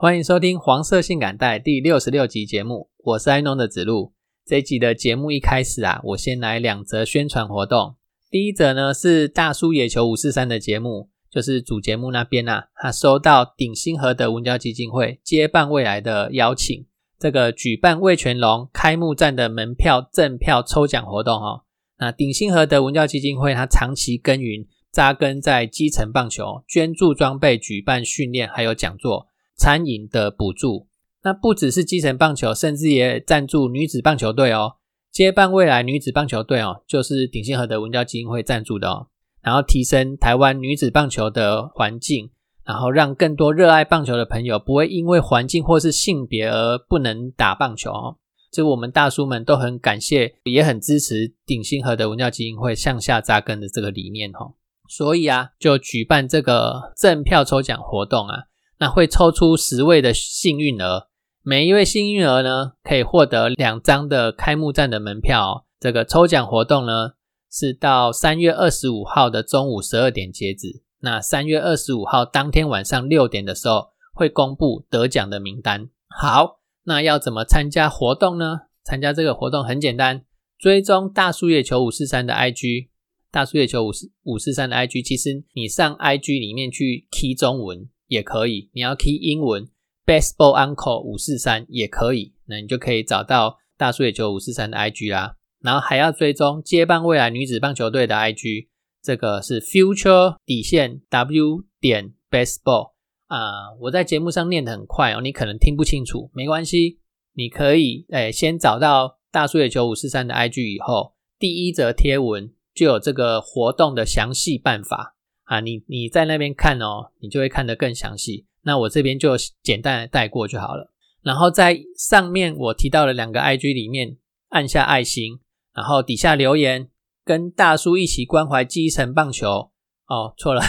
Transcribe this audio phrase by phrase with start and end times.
[0.00, 4.12] 欢迎收听黄色性感带第六十六集节目，我是爱弄的子路。
[4.46, 7.96] 这一集的节目一开始啊，我先来两则宣传活动。
[8.30, 16.86] 第一则呢是大叔野球五四三的节目，就是主节目那边啊，他收到鼎新和德文教基金会接办未来的邀请，
[17.18, 21.64] 这个举办魏全龙开幕战的门票赠票抽奖活动哈。
[21.98, 29.27] 那鼎新和德文教基金会它长期耕耘扎根在基层棒球，捐助装备、举办训练还有讲座。
[29.58, 30.86] 餐饮的补助，
[31.22, 34.76] 那不只是基层棒球，甚至也赞助女子棒球队哦。
[35.10, 39.08] 接棒未来女子棒球队哦，就是鼎新和的文教基金会赞助的哦。
[39.42, 42.30] 然后提升台湾女子棒球的环境，
[42.64, 48.16] 然后让更多热爱棒球的朋友不会因为环境或是性别而不能打棒球哦。
[48.50, 54.54] 这我们大叔们都很感谢，也很支持鼎新和的文教基金会向下扎根的这个理念哦。
[54.88, 58.44] 所以啊，就举办这个赠票抽奖活动啊。
[58.78, 61.08] 那会抽出十位的幸运儿，
[61.42, 65.66] 每一位幸运儿呢，可以获得两张的开幕战的门票。
[65.80, 67.14] 这个抽奖活动呢，
[67.50, 70.82] 是到三月二十五号的中午十二点截止。
[71.00, 75.88] 那三月二十五号当天晚上六点的时候，会公布得奖的名单。
[76.08, 78.62] 好，那要怎么参加活动呢？
[78.84, 80.24] 参加这个活动很简单，
[80.58, 82.88] 追踪大树叶球五四三的 IG，
[83.30, 87.88] 大树叶球五四五四三的 IG，其实你上 IG 里面去 key 中文。
[88.08, 89.68] 也可以，你要 key 英文
[90.04, 95.36] baseball uncle 五四三也可以，那你就可以找到大叔野球五四三的 IG 啦。
[95.60, 98.68] 然后还要追踪接棒未来女子棒球队的 IG，
[99.02, 102.92] 这个是 future 底线 w 点 baseball
[103.26, 103.74] 啊。
[103.80, 107.00] 我在节目上念的很快哦，你可能听不清楚，没关系，
[107.34, 115.16] 你可以诶先找到大叔野球五四三的 IG 以后，第一则贴文就有这个活动的详细办法。
[115.48, 118.46] 啊，你你在那边看哦，你就会看得更详细。
[118.62, 120.92] 那我这边就简单的带过就好了。
[121.22, 124.18] 然后在上面我提到的两个 IG 里面
[124.50, 125.40] 按下爱心，
[125.74, 126.90] 然后底下留言，
[127.24, 129.70] 跟大叔一起关怀基层棒球。
[130.06, 130.60] 哦，错了，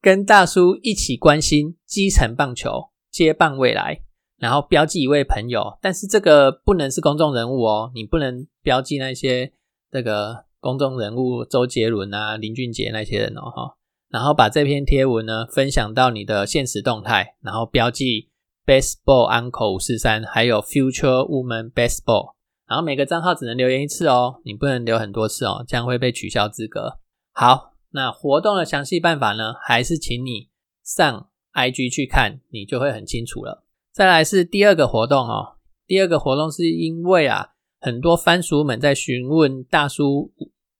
[0.00, 4.02] 跟大叔一起关心基层棒球，接棒未来。
[4.38, 9.52] 然后标记一位朋友，但是这个不能是公众人物哦，你不能标记那些
[9.90, 13.76] 这个公众人物周杰伦啊、林俊杰那些人哦，哈。
[14.10, 18.28] 然后把这篇贴文呢分享到你的现实动态，然后标记
[18.66, 22.34] baseball uncle 五四三，还有 future woman baseball，
[22.66, 26.98] 然后每个账号只能留言一次哦，你不能留很多次哦，这样会被取消资格。
[27.32, 30.48] 好，那活动的详细办法呢，还是请你
[30.82, 33.64] 上 IG 去看，你就会很清楚了。
[33.92, 35.56] 再来是第二个活动哦，
[35.86, 37.50] 第二个活动是因为啊，
[37.80, 40.32] 很多番薯们在询问大叔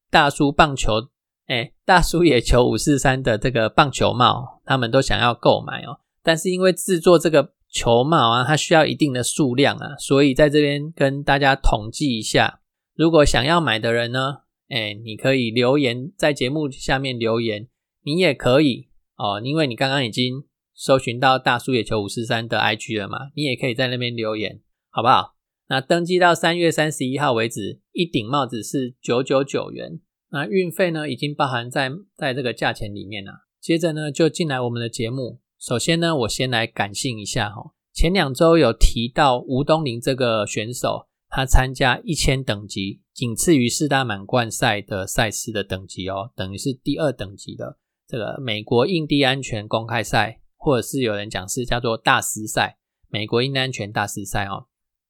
[0.09, 1.10] 大叔棒球。
[1.51, 5.99] 哎，大叔野球五四三的这个棒球帽，他们都想要购买哦。
[6.23, 12.61] 但是因为制作这个球帽啊，它需要一定的数量啊，所以在这边跟大家统计一下，
[12.95, 17.67] 如果想要买的人呢，哎，你可以留言在节目下面留言，
[18.05, 25.35] 你也可以哦，因为你刚刚已经搜寻到大叔野球五四三的 IG 了嘛，你也可以在那边留言，好不好？
[25.67, 29.99] 那登记到三月三十一号为止，一顶帽子是九九九元。
[30.31, 33.31] 那运费呢，已经包含在在这个价钱里面了。
[33.59, 35.39] 接着呢，就进来我们的节目。
[35.59, 37.73] 首先呢，我先来感性一下哈。
[37.93, 47.77] 前两周有提到吴东林这个选手，他参加一千等级，仅次于四大满贯赛的赛事的等级哦，等于是第二等级的
[48.07, 52.77] 这个美国印第安全公开赛，或者是有人讲是叫做大师赛，
[53.09, 54.67] 美国印第安全大师赛哦。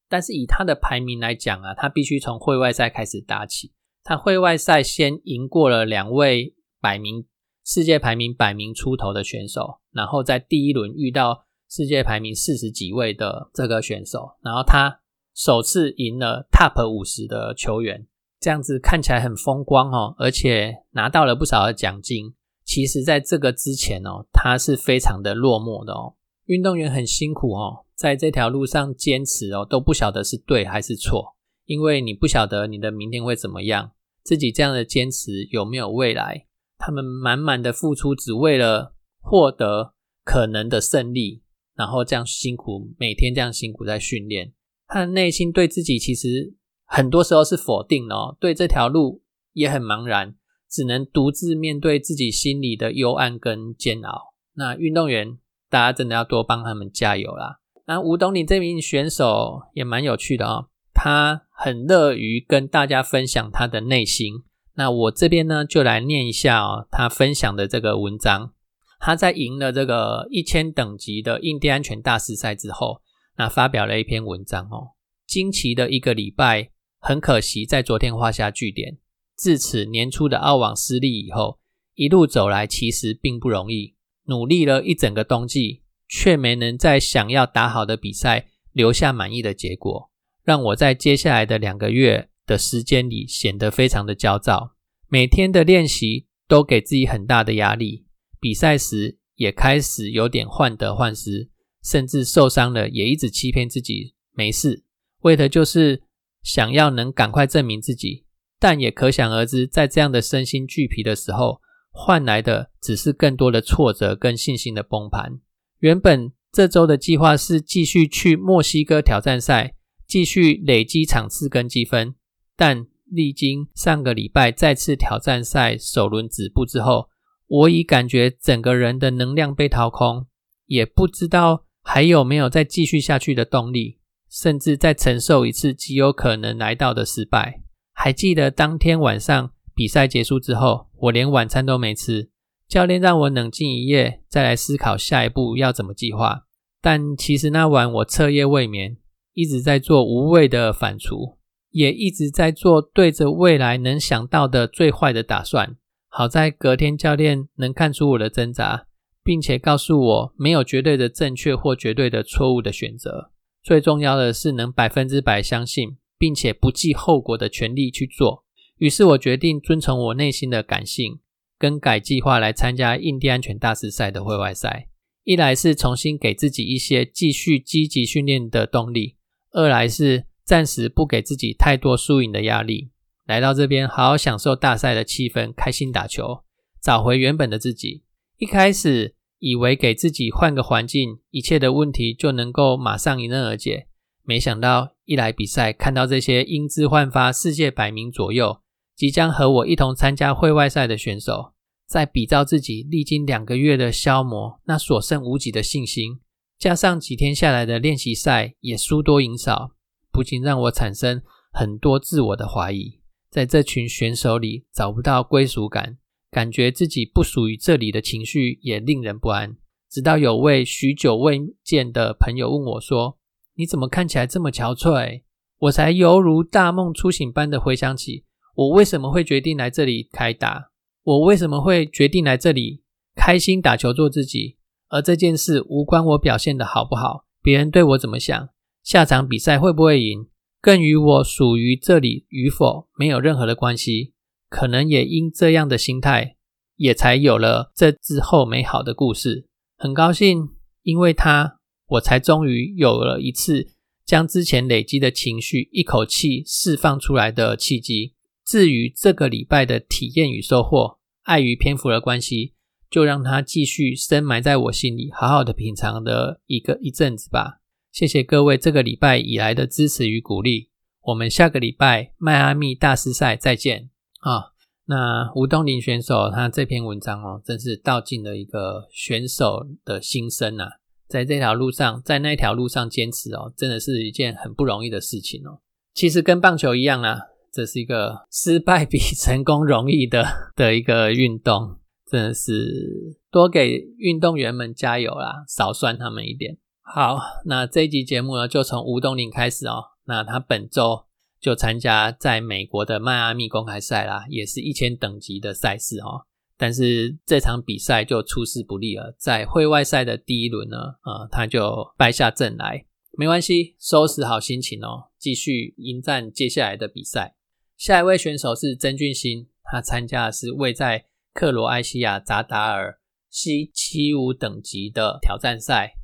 [0.09, 3.71] 但是以他的排名来讲啊，他必须从会外赛开始打起。
[4.03, 7.25] 他会外赛先赢过了两位百名
[7.63, 14.99] 世界排名百名出头的选手，然后在第一轮遇到世界排名四十几位的这个选手，然后他
[15.35, 18.07] 首次赢了 Top 五十的球员，
[18.39, 22.33] 这样子看起来很风光哦，而且拿到了不少的奖金。
[22.63, 26.15] 其实，在这个之前哦，他是非常的落寞的哦。
[26.45, 31.35] 运动员很辛苦哦，在这条路上坚持哦，都不晓得是对还是错。
[31.71, 33.93] 因为你不晓得你的明天会怎么样，
[34.25, 36.45] 自己这样的坚持有没有未来？
[36.77, 39.93] 他们满满的付出，只为了获得
[40.25, 44.51] 可能的胜利，然后这样辛苦，每天这样辛苦在训练，
[44.85, 46.53] 他的内心对自己其实
[46.83, 49.23] 很多时候是否定哦，对这条路
[49.53, 50.35] 也很茫然，
[50.69, 54.33] 只能独自面对自己心里的幽暗跟煎熬。
[54.55, 55.37] 那运动员，
[55.69, 57.59] 大家真的要多帮他们加油啦。
[57.85, 64.43] 那吴东林这名选手也蛮有趣的哦，他很乐于跟大家分享他的内心。
[64.75, 68.53] 那我这边呢，就来念一下哦，他分享的这个文章。
[68.99, 73.01] 他在赢了这个一千等级的印第安拳大师赛之后，
[73.37, 74.91] 那发表了一篇文章哦。
[75.25, 78.99] 惊奇的一个礼拜，很可惜在昨天画下句点。
[79.35, 81.57] 自此年初的澳网失利以后，
[81.95, 83.95] 一路走来其实并不容易，
[84.25, 90.10] 努力了一整个冬季，却没能在想要打好的比赛留下满意的结果，
[90.43, 94.75] 让我在接下来的两个月的时间里显得非常的焦躁。
[95.07, 98.05] 每天的练习都给自己很大的压力。
[98.39, 101.49] 比赛时也开始有点患得患失，
[101.83, 104.83] 甚至受伤了，也一直欺骗自己没事，
[105.21, 106.03] 为的就是
[106.41, 108.25] 想要能赶快证明自己。
[108.59, 111.61] 但也可想而知，在这样的身心俱疲的时候，
[111.91, 115.39] 换来的只是更多的挫折跟信心的崩盘。
[115.79, 119.75] 原本这周的计划是继续去墨西哥挑战赛，
[120.11, 122.15] 继续累积场次跟积分，
[122.57, 127.07] 但历经上个礼拜再次挑战赛首轮止步之后。
[127.47, 130.25] 我已感觉整个人的能量被掏空，
[130.65, 133.99] 也不知道还有没有再继续下去的动力，
[134.29, 137.61] 甚至再承受一次极有可能来到的失败。
[137.93, 142.29] 还记得当天晚上比赛结束之后，我连晚餐都没吃，
[142.67, 146.47] 教练让我冷静一夜，再来思考下一步要怎么计划。
[146.81, 148.97] 但其实那晚我彻夜未眠，
[149.33, 151.37] 一直在做无谓的反刍，
[151.69, 155.77] 也一直在做对着未来能想到的最坏的打算。
[156.09, 158.87] 好在隔天教练能看出我的挣扎，
[159.23, 163.31] 并且告诉我没有绝对的正确或绝对的错误的选择。
[163.63, 168.43] 最重要的是能百分之百相信，并且不计后果的全力去做。
[168.77, 171.19] 于是我决定遵从我内心的感性，
[171.57, 174.89] 更改计划来参加印第安全大师赛的会外赛。
[175.23, 179.17] 一来是重新给自己一些继续积极训练的动力，
[179.51, 182.91] 二来是暂时不给自己太多输赢的压力。
[183.25, 186.43] 来到这边，好好享受大赛的气氛，开心打球，
[186.81, 188.03] 找回原本的自己。
[188.37, 193.87] 一开始以为给自己换个环境，一切的问题就能够马上迎刃而解。
[194.23, 198.61] 没想到一来比赛，看到这些英姿焕发、世界百名左右，
[198.95, 201.53] 即将和我一同参加会外赛的选手，
[201.87, 206.19] 在比照自己历经两个月的消磨，那所剩无几的信心，
[206.61, 209.71] 加上几天下来的练习赛也输多赢少，
[210.11, 211.19] 不禁让我产生
[211.51, 212.99] 很多自我的怀疑。
[213.31, 215.97] 在这群选手里找不到归属感，
[216.29, 219.57] 感觉自己不属于这里的情绪也令人不安。
[219.89, 223.17] 直到有位许久未见的朋友问我说
[223.57, 225.23] ：“你怎么看起来这么憔悴？”
[225.61, 230.69] 我才犹如大梦初醒般的回想起我为什么会决定来这里开打，
[231.01, 232.83] 我为什么会决定来这里
[233.15, 234.57] 开心打球做自己，
[234.91, 238.49] 而这件事无关我表现的好不好，别人对我怎么想，
[238.83, 240.27] 下场比赛会不会赢。
[240.61, 244.13] 更与我属于这里与否没有任何的关系，
[244.49, 246.35] 可能也因这样的心态，
[246.75, 249.47] 也才有了这之后美好的故事。
[249.77, 250.49] 很高兴，
[250.83, 251.57] 因为他，
[251.87, 253.69] 我才终于有了一次
[254.05, 258.13] 将之前累积的情绪一口气释放出来的契机。
[258.45, 262.53] 至于这个礼拜的体验与收获，碍于篇幅的关系，
[262.91, 267.61] 就让它继续深埋在我心里，好好的品尝的一个一阵子吧。
[267.91, 270.69] 谢谢各位这个礼拜以来的支持与鼓励。
[271.03, 274.51] 我们下个礼拜迈阿密大师赛再见啊！
[274.85, 280.67] 那吴东林选手他这篇文章哦，真是道尽了一个选手的心声啊！
[281.07, 285.59] 在这条路上，在那条路上坚持哦，真的是一件很不容易的事情哦。
[285.93, 287.19] 其实跟棒球一样啊，
[287.51, 291.77] 这是一个失败比 成功容易的的一个运动，
[292.11, 296.57] 真的是多给运动员们加油啦，少算他们一点。
[296.81, 299.81] 好，那这一集节目呢，就从吴东林开始哦。
[300.03, 301.05] 那他本周
[301.39, 306.25] 就参加在美国的迈阿密公开赛啦，也是一千等级的赛事哦。
[306.57, 312.85] 但是这场比赛就出师不利了，在会外赛的第一轮呢，呃，他就败下阵来。
[313.17, 317.35] 没关系，收拾好心情哦，继续迎战接下来的比赛。
[317.77, 325.95] 下一位选手是曾俊欣，他参加的是位在克罗埃西亚扎达尔 C 七五等级的挑战赛。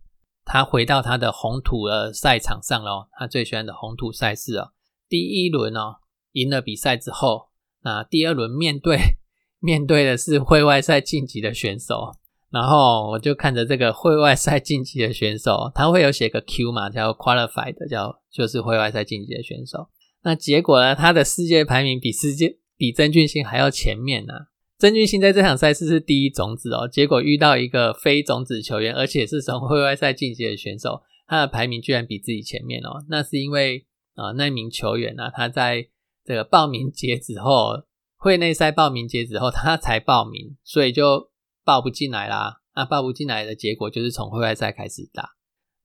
[0.50, 4.72] 他回到他的红土的赛场上喽，他最喜欢的红土赛事哦。
[5.10, 5.98] 第一轮哦，
[6.32, 7.50] 赢了比赛之后，
[7.84, 8.98] 那第二轮面对
[9.60, 12.14] 面对的是会外赛晋级的选手，
[12.50, 19.90] 然后我就看着这个会外赛晋级的选手，他会有写个 Q 嘛，叫 qualified，叫就是会外赛晋级的选手。
[20.24, 24.34] 那结果呢，他的世界排名比世界比曾俊欣还要前面呢。
[24.80, 33.04] 曾俊欣在这场赛事是第一种子哦，结果遇到一个非种子球员，而且是从会外赛晋级的选手，他的排名居然比自己前面哦。
[33.10, 35.88] 那是因为啊，那名球员呢，他在
[36.24, 37.86] 这个报名截止后，
[38.18, 41.32] 会内赛报名截止后，他才报名，所以就
[41.66, 42.62] 报不进来啦。
[42.76, 45.32] 那报不进来的结果就是从会外赛开始打。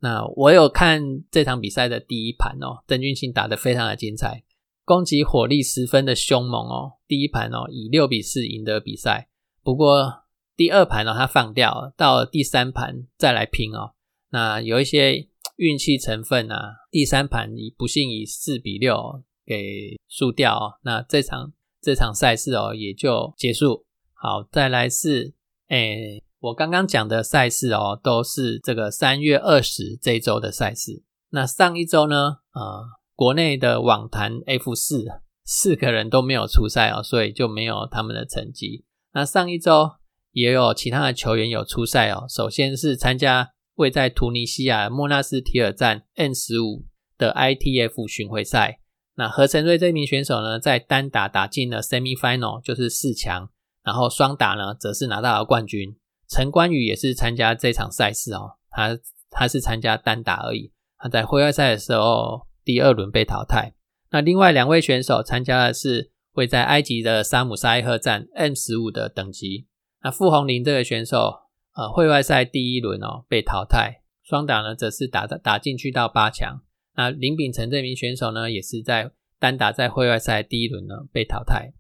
[0.00, 4.44] 那我有看这场比赛的第一盘哦，曾俊欣打得非常的精彩。
[4.84, 9.28] 攻击火力十分的凶猛哦，第一盘哦以六比四赢得比赛。
[9.62, 10.24] 不过
[10.56, 13.92] 第二盘呢，他放掉，到第三盘再来拼哦。
[14.30, 20.78] 那有一些运气成分啊，第三盘以不幸以四比六给输掉哦。
[20.82, 23.86] 那这场这场赛事哦也就结束。
[24.14, 25.34] 好，再来是
[25.68, 31.04] 诶，我刚刚讲的赛事哦，都是这个三月二十这一周的赛事。
[31.30, 33.01] 那上一周呢，呃。
[33.22, 35.06] 国内的网坛 F 四
[35.44, 38.84] 四个人都没有出赛哦，所以就没有他们的成绩。
[39.12, 39.92] 那上一周
[40.32, 42.26] 也有其他的球员有出赛哦。
[42.28, 46.84] 首先是参加位在突尼西亚莫纳斯提尔站 N 十五
[47.16, 48.80] 的 ITF 巡回赛。
[49.14, 53.50] 那何成瑞这名选手呢，在单打打进了 Semi Final，就是四强，
[53.84, 55.96] 然后双打呢则是拿到了冠军。
[56.28, 58.98] 陈冠宇也是参加这场赛事哦，他
[59.30, 60.72] 他是参加单打而已。
[60.98, 62.48] 他在户外赛的时候。
[62.64, 63.74] 第二轮被淘汰。
[64.10, 69.66] 那另外两位选手参加的是位在埃及的沙姆沙伊赫站 M 十五的等级。
[70.02, 71.32] 那傅红林这个选手，
[71.74, 76.60] 呃，会外赛第一轮哦被淘汰，双打呢则是打打进去到八强。
[76.94, 81.72] 那林秉成这名选手呢，也是在单打在会外赛第一轮呢被淘汰。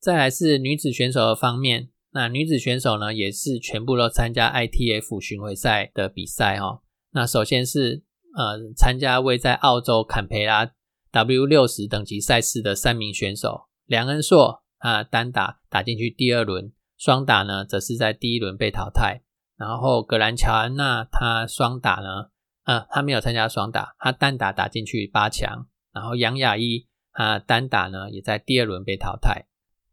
[0.00, 1.88] 再来是女子选手的方面。
[2.18, 6.80] 那女子选手呢，也是全部都参加 ITF 巡回赛的比赛哦。
[7.12, 8.02] 那首先是
[8.34, 10.68] 呃参加位在澳洲坎培拉
[11.12, 19.22] W 六十等级赛事的三名选手，梁恩硕啊单打打进去第二轮，双打呢则是在第一轮被淘汰。
[19.56, 22.30] 然后格兰乔安娜她双打呢，
[22.64, 25.68] 呃她没有参加双打，她单打打进去八强。
[25.92, 29.46] 然后杨雅一她单打呢也在第二轮被淘汰。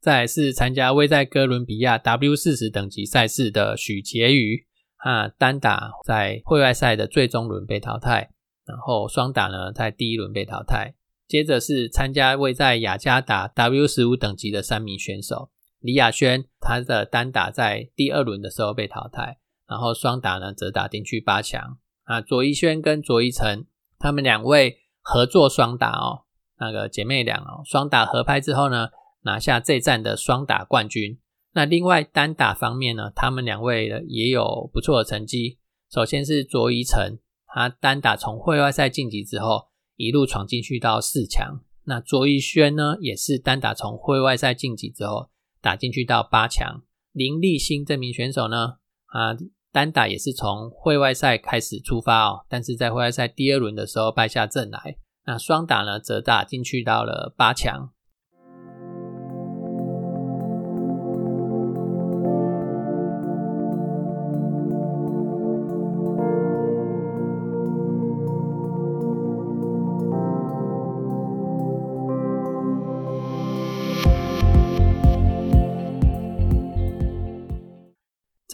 [0.06, 4.64] 再是参加位在哥伦比亚 W 四十等级赛事的许婕妤，
[4.98, 8.30] 啊，单打在会外赛的最终轮被淘汰，
[8.68, 10.94] 然后双打呢在第一轮被淘汰。
[11.28, 21.80] 接着是参加位在雅加达 W 十五等级的三名选手，李雅轩，他的单打在第二轮的时候被淘汰，然后双打呢则打进去八强。
[22.04, 23.66] 啊，左一轩跟左一成
[23.98, 26.26] 他们两位合作双打哦，
[26.60, 28.90] 那个姐妹俩哦，双打合拍之后呢。
[29.26, 31.20] 拿下这站的双打冠军。
[31.54, 35.58] 那另外单打方面呢，他们两位也有不错的成绩。
[35.92, 41.62] 首先是卓一成，他单打从会外赛晋级之后，一路闯进去到四强。
[41.86, 45.30] 那卓一轩呢，也是单打从会外赛晋级之后，
[45.62, 46.84] 打进去到八强。
[47.12, 49.38] 林立新这名选手呢，啊，
[49.72, 54.98] 单打也是从会外赛开始出发哦，但是在会外赛第二轮的时候败下阵来。
[55.26, 57.92] 那双打呢，则打进去到了八强。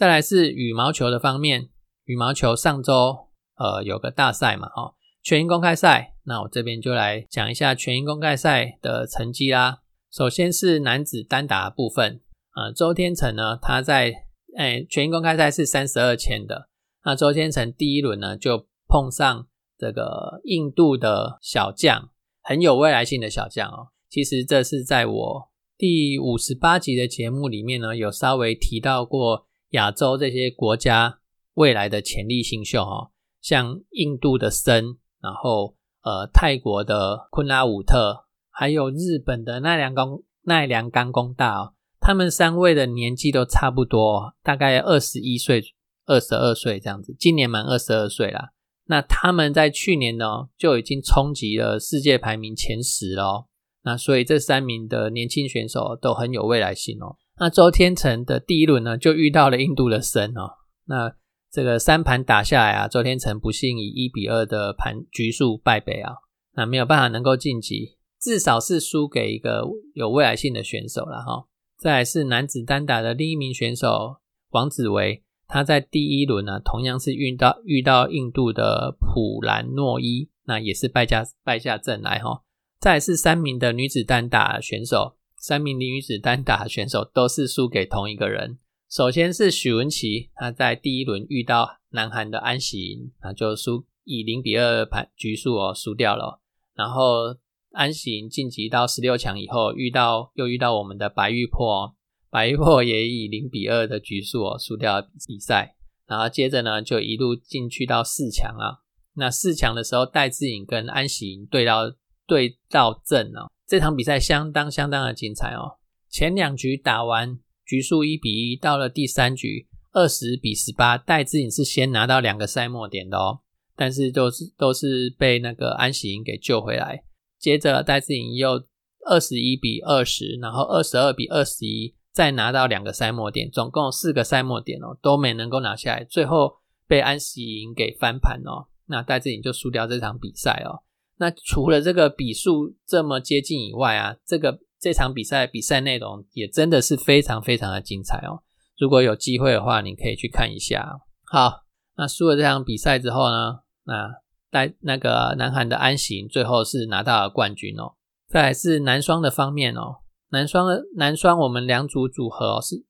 [0.02, 1.68] 再来是羽毛球的方面，
[2.06, 9.82] 羽毛球上周呃有个大赛嘛，哦，全英公开赛，那我这边就来讲一下全英公开赛的成绩啦。
[10.10, 12.20] 首先是男子单打部分，
[12.56, 14.12] 呃，周天成呢，他在
[14.58, 16.68] 诶全英公开赛是三十二签的，
[17.04, 19.46] 那周天成第一轮呢就碰上
[19.78, 22.10] 这个印度的小将，
[22.42, 23.90] 很有未来性的小将哦。
[24.10, 29.46] 其实这是在我第五十八集的节目里面呢，有稍微提到过。
[29.72, 31.18] 亚洲这些国家
[31.54, 33.10] 未来的潜力新秀哈，
[33.42, 45.62] 像印度的森，然后呃泰国的昆拉武特，还有日本的奈良刚奈良刚功大哦，他们三位的年纪都差不多，大概二十一岁、
[46.06, 48.52] 二十二岁这样子，今年满二十二岁啦。
[48.86, 53.46] 那他们在去年呢就已经冲击了世界排名前十喽。
[53.84, 57.16] 那所以这三名的年轻选手都很有未来性哦。
[57.38, 60.58] 那周天成的第一轮呢，就遇到了印度的神哦。
[60.86, 61.14] 那
[61.50, 66.14] 这个三盘打下来啊，周天成不幸以一比二的盘局数败北啊，
[66.54, 67.96] 那没有办法能够晋级。
[68.20, 71.46] 至少是输给一个有未来性的选手了哈。
[71.76, 74.18] 再来是男子单打的另一名选手
[74.50, 82.42] 王子维，他在第一轮呢，同样是遇到遇到印度的普兰诺伊，那也是败下败下阵来哈。
[82.78, 88.60] 再是三名的女子单打选手，三名女子单打选手都是输给同一个人。
[88.88, 96.40] 首先是许文琪，她在第一轮遇到南韩的安喜莹，那就输以零比二盘局数哦输掉了。
[96.76, 97.36] 然后
[97.72, 101.92] 安喜莹晋级到十六强以后，遇到又遇到我们的白玉珀，
[102.30, 105.74] 白玉珀也以零比二的局数哦输掉了比赛。
[106.06, 108.86] 然后接着呢，就一路进去到四强啊。
[109.14, 111.92] 那四强的时候，戴志颖跟安喜莹对到
[112.28, 115.78] 对到阵哦，这场比赛相当相当的精彩哦。
[116.10, 117.38] 前两局打完。
[117.64, 123.40] 局数一比一，到了第三局二十比十八，戴志颖是先拿到两个赛末点的哦，
[123.74, 127.02] 但是都是都是被那个安喜莹给救回来。
[127.38, 128.62] 接着戴志颖又
[129.06, 140.82] 二十一比二十，然后二十二比二十一，再拿到两个赛末点，总共四个赛末点哦，都没能够拿下来，最后被安喜莹给翻盘哦，那戴志颖就输掉这场比赛哦。
[141.18, 144.60] 那除了这个比数这么接近以外啊，这个。
[144.82, 148.42] 这场比赛比赛内容也真的是非常非常的精彩哦！
[148.76, 150.98] 如果有机会的话，你可以去看一下。
[151.30, 151.62] 好，
[151.96, 154.10] 那输了这场比赛之后呢，那
[154.50, 157.94] 在那个南韩的安行最后是拿到了冠军哦。
[158.28, 159.98] 再来是男双的方面哦，
[160.30, 162.84] 男双的男双我们两组组合是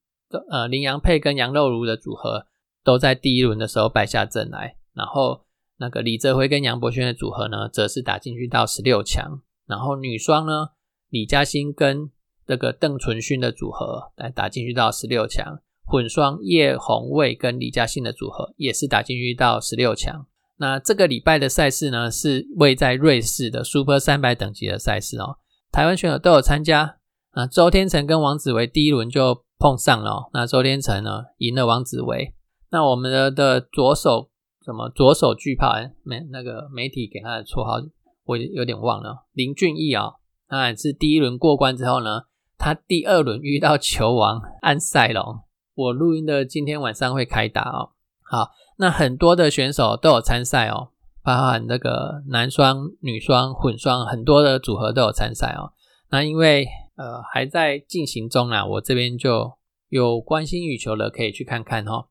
[0.48, 2.46] 呃林洋配跟杨露如的组合
[2.82, 5.44] 都在第一轮的时候败下阵来，然后
[5.82, 10.68] 那个李泽辉跟杨博轩的组合呢，则是打进去到十六强，然后女双呢。
[11.10, 12.08] 李嘉欣跟
[12.46, 20.24] 这个邓淳勋的组合来打进去到十六强，混双叶红卫跟李嘉欣的组合也是打进去到十六强。
[20.58, 25.36] 那这个礼拜的赛事呢，是位在瑞士的 Super 三百等级的赛事哦。
[25.72, 26.96] 台湾选手都有参加
[27.32, 27.46] 啊。
[27.46, 32.32] 周天成跟王子维第一轮就碰上了，那周天成呢赢了王子维。
[32.70, 34.30] 那我们的的左手
[34.64, 35.72] 什么左手巨炮？
[36.04, 37.84] 媒那个媒体给他的绰号
[38.24, 40.14] 我有点忘了，林俊逸啊。
[40.48, 42.22] 那是第一轮过关之后呢，
[42.56, 45.40] 他第二轮遇到球王安塞龙。
[45.74, 47.90] 我录音的今天晚上会开打哦。
[48.20, 50.90] 好，那很多的选手都有参赛哦，
[51.22, 55.72] 包含那个男双、女双、混双，很多的组合都有参赛哦。
[56.10, 59.54] 那因为呃还在进行中啊，我这边就
[59.88, 62.06] 有关心羽球的可以去看看哦。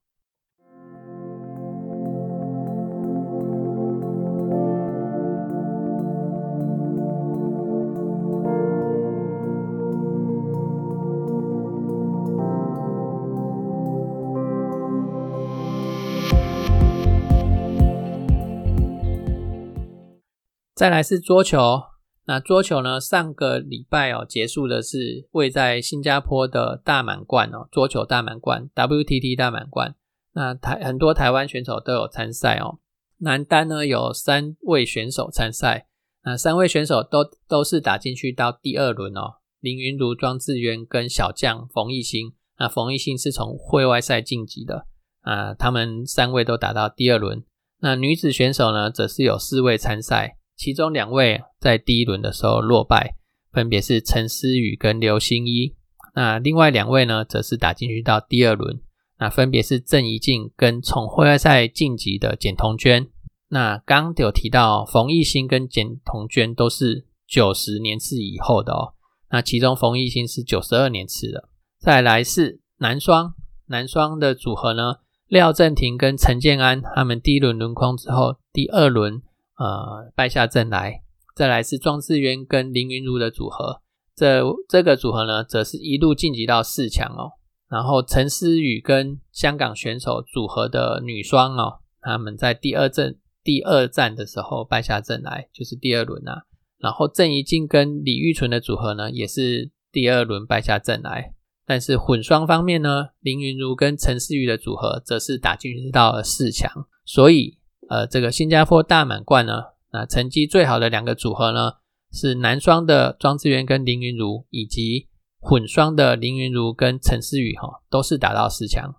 [20.82, 21.80] 再来是桌球，
[22.26, 23.00] 那桌球呢？
[23.00, 29.94] 上个礼拜哦，结束的是位在新加坡的大满贯哦，桌球大满贯 WTT 大满贯。
[30.34, 32.80] 那台很多台湾选手都有参赛哦。
[33.20, 35.86] 男单呢有三位选手参赛，
[36.24, 39.36] 那三位选手都都是打进去到第二轮哦。
[39.60, 44.88] 林云如、庄智渊跟小将冯艺兴，那冯艺兴是从会外赛晋级的
[45.22, 47.44] 啊，他们三位都打到第二轮。
[47.82, 50.40] 那女子选手呢，则是有四位参赛。
[50.56, 53.16] 其中两位在第一轮的时候落败，
[53.52, 55.76] 分别是陈思雨跟刘星一。
[56.14, 58.82] 那另外两位呢，则是打进去到第二轮，
[59.18, 63.08] 那分别是郑怡静跟从会外赛晋级的简彤娟。
[63.50, 68.94] 那刚有提到冯艺兴跟简彤娟都是九十年次以后的哦。
[69.30, 71.50] 那其中冯艺兴是九十二年次的。
[71.80, 73.34] 再来是男双，
[73.68, 74.96] 男双的组合呢，
[75.28, 79.22] 廖振廷跟陈建安，他们第一轮轮空之后，第二轮。
[79.62, 81.04] 呃，败下阵来，
[81.36, 83.84] 再来是庄智渊跟林云如的组合，
[84.16, 87.34] 这这个组合呢，则是一路晋级到四强哦。
[87.70, 96.46] 然后陈思雨跟香港选手组合的女双哦，他们在第二阵第二战的时候败下阵来，就是第二轮啊。
[96.80, 101.36] 然后郑怡静跟李玉纯的组合呢，也是第二轮败下阵来。
[101.68, 107.61] 但是混双方面呢，林云如跟陈思雨的组合则是打进去到了四强，所以。
[107.92, 111.74] 呃，这个新加坡大满贯呢，那成绩最好的两个组合呢，
[112.14, 115.10] 是男双的庄智渊跟林云茹，以及
[115.42, 118.96] 混双的林云茹跟陈思雨哈，都是打到十强。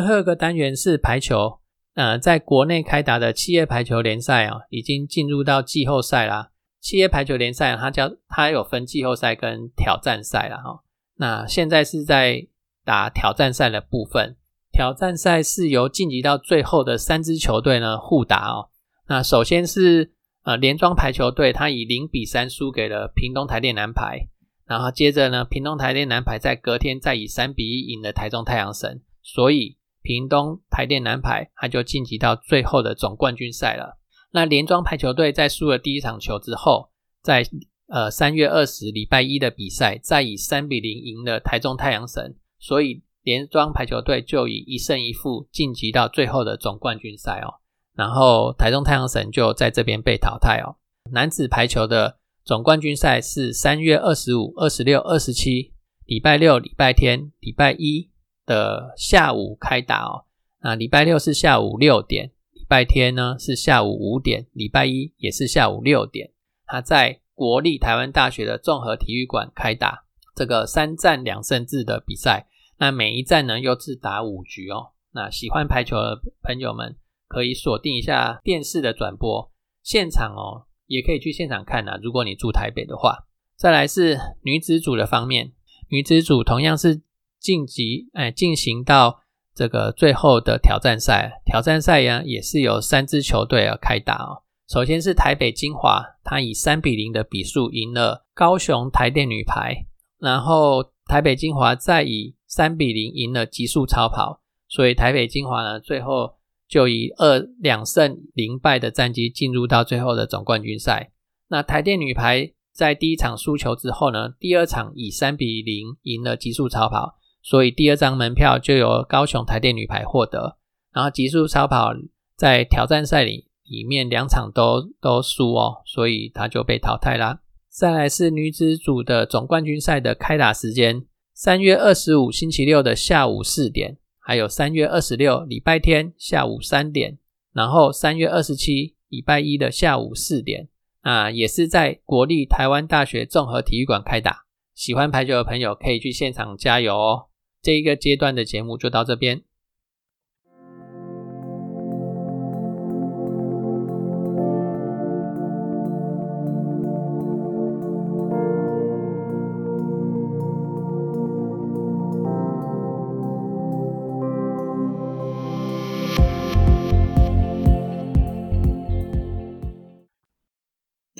[0.00, 1.58] 最后一个单元是排球，
[1.94, 6.50] 呃，在国内开打的企业排球联赛啊，已经进入到季后赛啦。
[6.80, 10.80] 企业排球联赛它叫它有分季后赛跟挑战赛了哈。
[11.16, 12.46] 那现在是在
[12.82, 14.36] 打挑战赛的部分，
[14.72, 18.70] 挑战赛是由晋级到最后的三支球队呢互打哦。
[19.06, 20.12] 那首先是
[20.44, 24.28] 呃联庄排球队，他以零比三输给了屏东台电男排，
[24.64, 33.98] 然后接着呢屏东台电男排在隔天再以三比一赢了台中太阳神，所以屏东台电男排他就晋级到最后的总冠军赛了。
[34.32, 36.90] 那联庄排球队在输了第一场球之后，
[37.22, 37.44] 在
[37.88, 47.60] 呃三月二十礼拜一的比赛，再以三比零赢了台中太阳神，所以联庄排球队就以一胜一负晋级到最后的总冠军赛哦。
[47.96, 50.76] 然后台中太阳神就在这边被淘汰哦。
[51.12, 55.72] 男子排球的总冠军赛是三月二十五、二十六、二十七，
[56.06, 58.09] 礼拜六、礼拜天、礼拜一
[58.50, 60.24] 的下午开打哦。
[60.60, 62.32] 那礼拜六是下午六点。
[62.52, 66.32] 礼拜天呢是下午五点，礼拜一也是下午六点。
[66.66, 72.48] 他在国立台湾大学的综合体育馆开打这个三战两胜制的比赛。
[72.78, 74.90] 那每一站呢又是打五局哦。
[75.12, 76.96] 那喜欢排球的朋友们
[77.28, 79.50] 可以锁定一下电视的转播
[79.82, 81.98] 现场哦，也可以去现场看呐。
[82.02, 85.52] 如果你住台北的话，再来是女子组的方面，
[85.88, 87.02] 女子组同样是
[87.40, 89.22] 晋级哎进行到。
[89.52, 94.42] 这个最后的挑战赛，挑战赛呀也是有三支球队要开打哦。
[94.68, 99.86] 首先是台北精华，他以三比零的比数赢了高雄台电女排，
[100.18, 106.36] 然后台北精华再以三比零赢了极速超跑，所以台北精华呢最后
[106.68, 111.10] 就以二两胜零败的战绩进入到最后的总冠军赛。
[111.48, 117.16] 那台电女排在第一场输球之后呢，第二场以三比零赢了极速超跑。
[117.42, 120.56] 所以第二张门票就由高雄台电女排获得，
[120.92, 121.90] 然后极速超跑
[122.36, 127.40] 在挑战赛里里面两场都都输哦，所以他就被淘汰啦。
[127.68, 137.18] 再来是女子组的总冠军赛的开打时间，三月二十五星期六的下午四点，还有三月二十六礼拜天下午三点，
[137.52, 140.68] 然后三月二十七礼拜一的下午四点，
[141.02, 144.44] 啊，也是在国立台湾大学综合体育馆开打。
[144.74, 147.26] 喜欢排球的朋友可以去现场加油哦。
[147.62, 149.42] 这一个阶段的节目就到这边。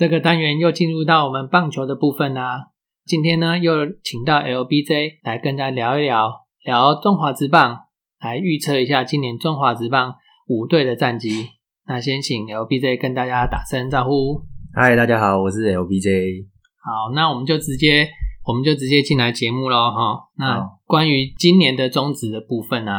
[0.01, 2.70] 这个单元又进入到我们棒球的部分啦。
[3.03, 6.31] 今天呢，又请到 LBJ 来跟大家聊一聊，
[6.63, 7.77] 聊中华职棒，
[8.19, 10.13] 来预测一下今年中华职棒
[10.47, 11.47] 五队的战绩。
[11.87, 14.43] 那先请 LBJ 跟大家打声招呼。
[14.73, 16.45] 嗨，大家好，我是 LBJ。
[16.77, 18.07] 好，那我们就直接，
[18.45, 20.29] 我们就直接进来节目喽，哈。
[20.37, 22.91] 那关于今年的中职的部分呢，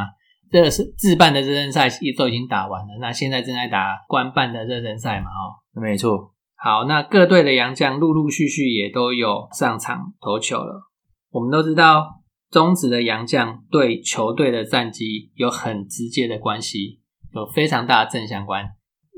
[0.50, 1.88] 这是自办的热身赛
[2.18, 6.31] 都已经打完了，那现在正在打官办的热身赛嘛，哦，没错。
[6.64, 10.88] 好，那各队的洋将陆陆续续也都有上场投球了。
[11.32, 12.20] 我们都知道，
[12.52, 17.00] 中职的洋将对球队的战绩有很直接的关系，
[17.34, 18.64] 有非常大的正相关。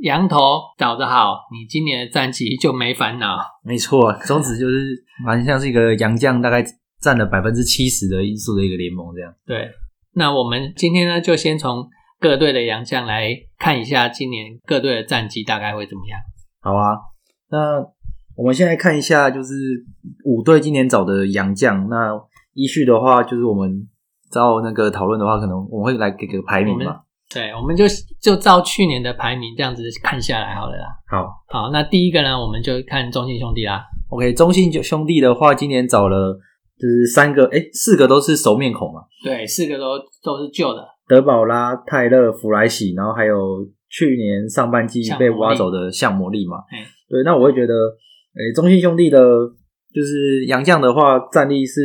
[0.00, 0.38] 羊头
[0.78, 3.36] 找得好，你今年的战绩就没烦恼。
[3.62, 6.64] 没错，中职就是蛮像是一个洋将，大概
[7.02, 9.30] 占了百分之七十的因素的一个联盟这样。
[9.44, 9.70] 对，
[10.14, 11.86] 那我们今天呢，就先从
[12.18, 13.28] 各队的洋将来
[13.58, 16.18] 看一下今年各队的战绩大概会怎么样。
[16.62, 17.12] 好啊。
[17.50, 17.84] 那
[18.36, 19.54] 我们现在看一下，就是
[20.24, 21.88] 五队今年找的洋将。
[21.88, 22.10] 那
[22.54, 23.86] 依序的话，就是我们
[24.30, 27.00] 照那个讨论的话，可能我们会来给个排名嘛。
[27.32, 27.84] 对，我们就
[28.20, 30.86] 就照去年的排名这样子看下来好了啦。
[31.08, 33.82] 好，好，那第一个呢，我们就看中信兄弟啦。
[34.10, 36.38] OK，中信兄弟的话，今年找了
[36.78, 39.00] 就是三个，哎，四个都是熟面孔嘛。
[39.24, 40.86] 对，四个都都是旧的。
[41.08, 46.58] 德保拉、泰勒、弗莱喜，然后还有去年上半季被挖走的向魔力嘛。
[47.08, 47.74] 对，那我会觉得，
[48.34, 49.18] 诶，中信兄弟的，
[49.92, 51.80] 就是杨将的话，战力是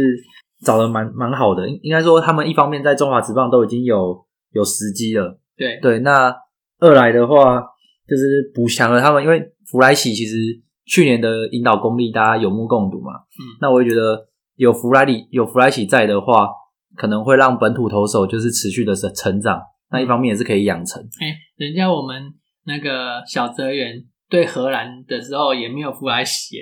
[0.65, 1.69] 找的蛮蛮好的。
[1.69, 5.39] 应应该说，他们一方面在中华职棒都已经有有时机了。
[5.57, 6.33] 对对，那
[6.79, 7.61] 二来的话，
[8.07, 10.37] 就是补强了他们，因为弗莱喜其实
[10.85, 13.11] 去年的引导功力大家有目共睹嘛。
[13.13, 16.47] 嗯，那我会觉得有弗莱里有弗莱喜在的话，
[16.95, 19.61] 可能会让本土投手就是持续的成成长。
[19.91, 21.01] 那一方面也是可以养成。
[21.19, 22.33] 哎，人家我们
[22.65, 24.05] 那个小泽源。
[24.29, 26.57] 对荷兰的时候也没有弗莱喜，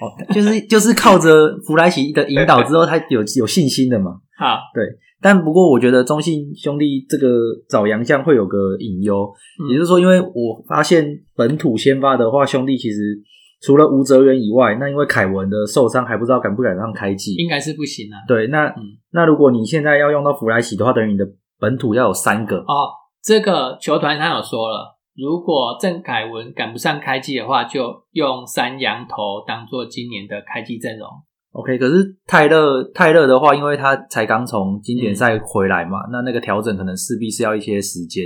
[0.00, 4.12] 哦，就是就是靠着弗莱喜的引导之后，他有有信心的嘛。
[4.38, 4.82] 好，对，
[5.20, 7.28] 但不过我觉得中信兄弟这个
[7.68, 9.30] 找洋将会有个隐忧，
[9.68, 13.20] 也就是说，因为我发现本土先发的话，兄弟其实
[13.60, 18.16] 除了吴哲源以外，那因为凯文的受伤还不知道敢不敢上开季，应该是不行啊。
[18.26, 18.74] 对，那
[19.12, 21.24] 那如果你现在要用到弗莱喜的话，等于你的
[21.60, 22.90] 本土要有三个哦。
[23.22, 31.08] 这个球团他有说了，如果郑凯文赶不上开季的话，就用三羊头当做今年的开季阵容。
[31.52, 38.24] OK，可是泰勒泰勒的话，因为他才刚从经典赛回来嘛，那那个调整可能势必是要一些时间，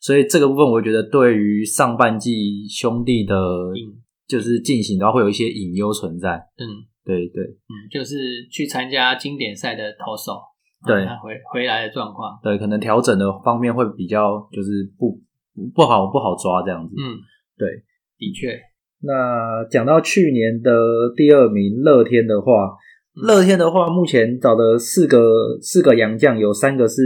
[0.00, 3.34] 所以这个部分我觉得对于上半季兄弟的，
[4.28, 6.36] 就是进行的话会有一些隐忧存在。
[6.56, 6.62] 嗯，
[7.04, 10.40] 对对，嗯，就是去参加经典赛的投手，
[10.86, 11.04] 对。
[11.20, 15.18] 回回来的状况，对，可能调整的方面会比较就是不
[15.74, 16.94] 不好不好抓这样子。
[16.98, 17.18] 嗯，
[17.56, 17.68] 对，
[18.18, 18.58] 的确。
[19.00, 20.72] 那讲到去年的
[21.16, 22.74] 第二名乐天的话，
[23.14, 27.02] 乐天的话，目前找的四个四个洋将，有三个是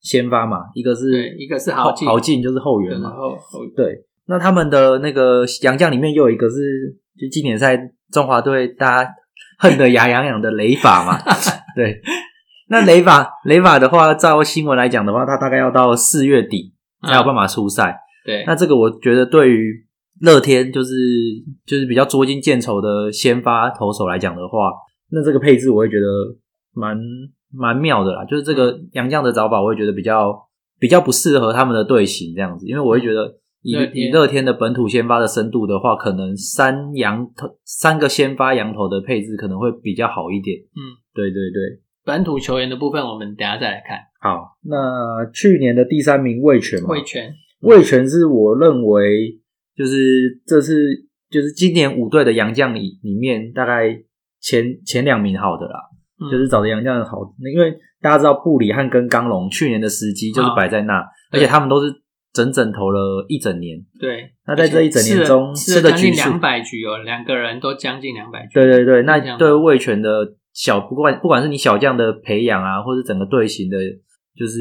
[0.00, 3.10] 先发嘛，一个是一个是豪进，豪进就是后援嘛。
[3.10, 7.76] 后后对，那他们的那个洋将里面又有一个是，就今年赛
[8.12, 9.10] 中华队大家
[9.58, 11.18] 恨得牙痒痒的雷法嘛。
[11.74, 12.00] 对，
[12.68, 16.71] 那雷法雷法的话，照新闻来讲的话，他大概要到四月底
[17.02, 17.98] 才有办法出赛。
[18.24, 19.86] 对，那这个我觉得对于。
[20.20, 20.94] 乐天就是
[21.66, 24.70] 就是比较捉襟见肘的先发投手来讲的话，
[25.10, 26.06] 那这个配置我会觉得
[26.74, 26.96] 蛮
[27.50, 28.24] 蛮妙的啦。
[28.26, 30.32] 就是这个杨将的找法，我会觉得比较
[30.78, 40.56] 比较不适合他们的队形这样子，因为我会觉得以以乐天的本土先发的深度的话，可能三羊头三个先发羊头的配置可能会比较好一点。
[40.76, 43.98] 嗯，对对对，本土球员的部分我们等下再来看。
[44.22, 47.34] 好，那去年的第三名魏权嘛，魏权。
[47.60, 49.38] 魏权是我认为。
[49.74, 53.88] 就是这是就是今年五队的洋将里里面大概
[54.38, 55.80] 前前两名好的啦，
[56.30, 61.90] 就是找的洋将好，因为大家知道布里汉跟刚龙去年的时机就是摆在那，而且他们都是
[62.34, 63.78] 整整投了一整年。
[63.98, 68.52] 对，那在这一整年中吃的局两百局哦，两个人都将近两百局。
[68.52, 73.78] 对对对，那对魏权的小不管不管是你小将的培养啊，或者整个队形的，
[74.36, 74.60] 就是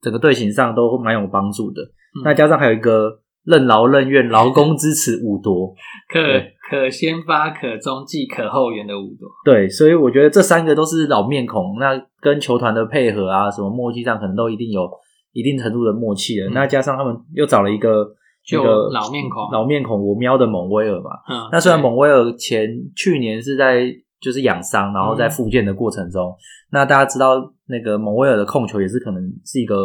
[0.00, 1.82] 整个队形上都蛮有帮助的。
[2.24, 3.20] 那加上还有一个。
[3.46, 5.72] 任劳任怨，劳工支持五夺，
[6.12, 6.18] 可
[6.68, 9.28] 可先发、可中继、可后援的五夺。
[9.44, 14.90] 对，所以我觉得这三个都是老面孔，那跟球团的配合啊，什么默契上可能都一定有
[15.32, 16.50] 一定程度的默契了。
[16.50, 18.04] 那加上他们又找了一个
[18.44, 21.10] 就老面孔，老面孔，我瞄的蒙威尔嘛。
[21.28, 23.86] 嗯，那虽然蒙威尔前去年是在
[24.20, 26.34] 就是养伤，然后在复健的过程中，
[26.70, 29.76] 那大家知道那个蒙威尔的控球也是可能是一个。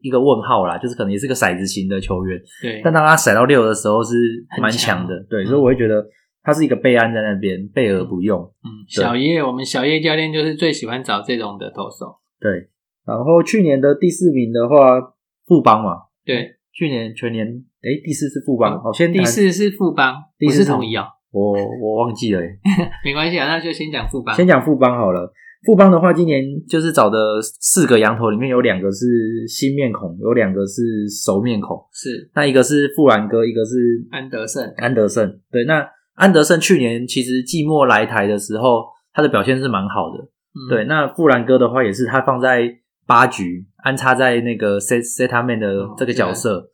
[0.00, 2.80] 一个问号啦，就是可能也是个骰子型的球员，对。
[2.82, 4.16] 但当他骰到六的时候是
[4.58, 5.44] 蛮强的，对。
[5.44, 6.02] 所以我会觉得
[6.42, 8.40] 他是一个备案在那边，备而不用。
[8.64, 12.16] 嗯，小叶，我们小叶教练就是最喜欢找这种的投手。
[12.40, 12.70] 对。
[13.06, 14.98] 然后去年的第四名的话，
[15.46, 15.90] 富邦嘛。
[16.24, 16.56] 对。
[16.72, 18.82] 去年全年，哎，第四是富邦。
[18.82, 21.08] 好，先第四是富邦，第四统一啊。
[21.34, 22.40] 我我忘记了，
[23.04, 24.34] 没关系啊，那就先讲富邦。
[24.34, 25.32] 先讲富邦好了。
[25.66, 31.76] 富邦的话，今年就是找的四个羊头，里面有两个是新面孔，有两个是熟面孔。
[31.90, 33.74] 是，那一个是富兰哥，一个是
[34.10, 34.62] 安德胜。
[34.76, 40.28] 安德胜，对，那安德胜去年其实季末来台的时候，他的表现是蛮好的。
[40.68, 42.70] 对，那富兰哥的话，也是他放在
[43.06, 46.68] 八局安插在那个 set set 他们的这个角色，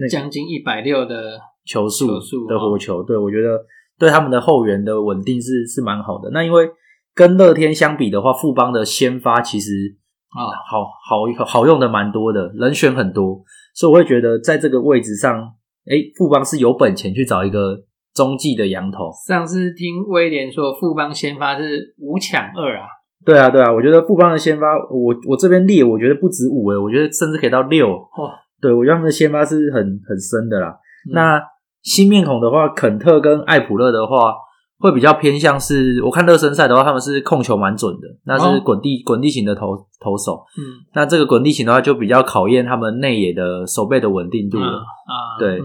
[0.00, 2.08] 那将近一百六的球速
[2.48, 3.50] 的火球，对我觉得
[3.98, 6.30] 对他们的后援的稳定是是蛮好的。
[6.32, 6.70] 那因为。
[7.14, 9.70] 跟乐天相比的话，富邦的先发其实
[10.30, 15.38] 啊，好好好用的蛮多的，人选很多，所以我会觉得在这个位置上，
[15.84, 19.10] 哎，富邦是有本钱去找一个中继的羊头。
[19.28, 22.86] 上次听威廉说，富邦先发是五抢二啊。
[23.26, 27.94] 对啊，对啊，我觉得富邦的先发，我我这边列，我觉得不止五诶，我觉得甚至可以到六。
[27.94, 30.74] 哦，对我觉得他们的先发是很很深的啦。
[31.12, 31.38] 那
[31.82, 34.34] 新面孔的话，肯特跟艾普勒的话。
[34.78, 40.44] 会比较偏向是，我看热身赛的话，他们是控球蛮准的，那是滚地滚地型的投投手。
[40.58, 44.78] 嗯，那这个滚地型的话，就比较考验他们内野的手背的稳定度了。
[44.78, 45.62] 啊，对，嗯，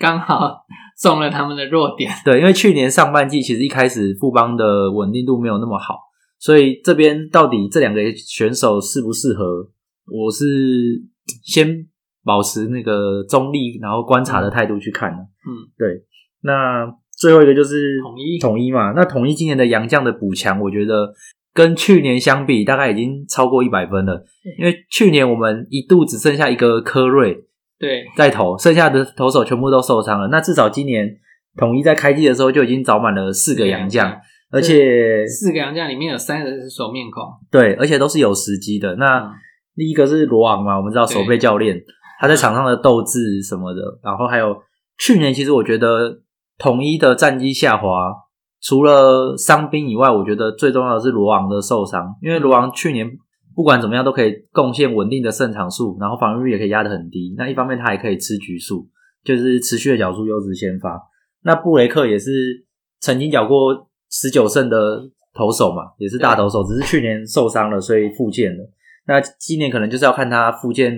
[0.00, 0.64] 刚好
[0.98, 2.10] 中了他们的弱点。
[2.24, 5.98] 对，因为去年上半季其实一开始富邦的稳定度没有那么好，
[6.38, 9.44] 所以这边到底这两个选手适不适合，
[10.10, 11.02] 我是
[11.44, 11.86] 先
[12.24, 15.18] 保持那个中立，然后观察的态度去看的。
[15.46, 16.02] 嗯，对，
[16.42, 16.94] 那。
[17.16, 21.14] 最后一个就是统一统一嘛，那统一今年的洋将的补强，我觉得
[21.54, 24.24] 跟去年相比，大概已经超过一百分了。
[24.58, 27.32] 因为去年我们一度只剩下一个科瑞
[27.78, 30.26] 对在投，剩下的投手全部都受伤了。
[30.26, 31.08] 那至少今年
[31.56, 34.12] 统一在开季的时候就已经找满了四个洋将，
[34.50, 38.96] 而且四个洋将里面有三个是熟面孔，对，而且都是有时机的。
[38.96, 39.32] 那
[39.76, 41.80] 第一个是罗昂嘛，我们知道守备教练
[42.20, 44.52] 他在场上的斗志什么的，然后还有
[44.98, 46.22] 去年其实我觉得
[46.58, 48.12] 统一的战绩下滑，
[48.62, 53.10] 除了伤兵以外，我觉得最重要的是罗昂的受伤，因为罗昂去年
[53.54, 57.34] 不管怎么样都可以贡献稳定的胜场数，然后防御率也可以压得很低。
[57.36, 58.88] 那一方面他也可以吃局数，
[59.24, 61.00] 就是持续的缴出优质先发。
[61.42, 62.64] 那布雷克也是
[63.00, 68.70] 曾经缴过十九胜的投手嘛，也是大投手，只是去年受伤了，所以复健了。
[69.06, 70.96] 那今年可能就是要看他复健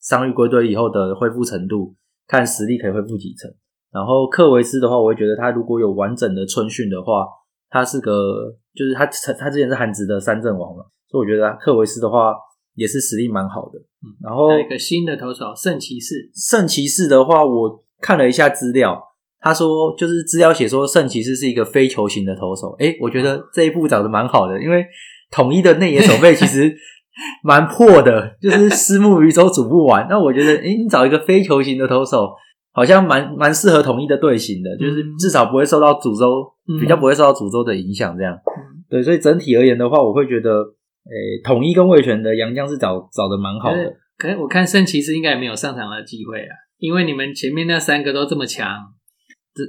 [0.00, 1.96] 伤愈归队以后的恢复程度，
[2.28, 3.50] 看实力可以恢复几成。
[3.90, 7.26] 然后克维斯的话，我会觉得他如果有完整的春训的话，
[7.70, 12.34] 他是个就是他他之前是韩职的三阵王嘛，所以我觉得克维斯的话
[12.74, 13.78] 也是实力蛮好的。
[13.78, 19.02] 嗯，然后一个新的投手圣骑士，圣骑士的话，我看了一下资料。
[19.40, 22.74] 他说，就是资料写说圣骑士是一个非球型的投手。
[22.80, 24.84] 诶，我觉得这一步找的蛮好的，因为
[25.30, 26.74] 统一的内野守备其实
[27.42, 30.06] 蛮破的，就是私募鱼都组不完。
[30.10, 32.30] 那我觉得，诶，你找一个非球型的投手，
[32.72, 38.16] 好像蛮蛮适合统一的队形的，就是至少不会受到诅咒，比较不会受到诅咒的影响。
[38.16, 38.36] 这样，
[38.88, 43.94] 对，所以整体而言的话，我会觉得，诶，统一跟魏权的杨将是找找的蛮好的。
[44.16, 48.66] 可是我看圣骑士应该也没有上场的机会啊，因为你们前面那三个都这么强。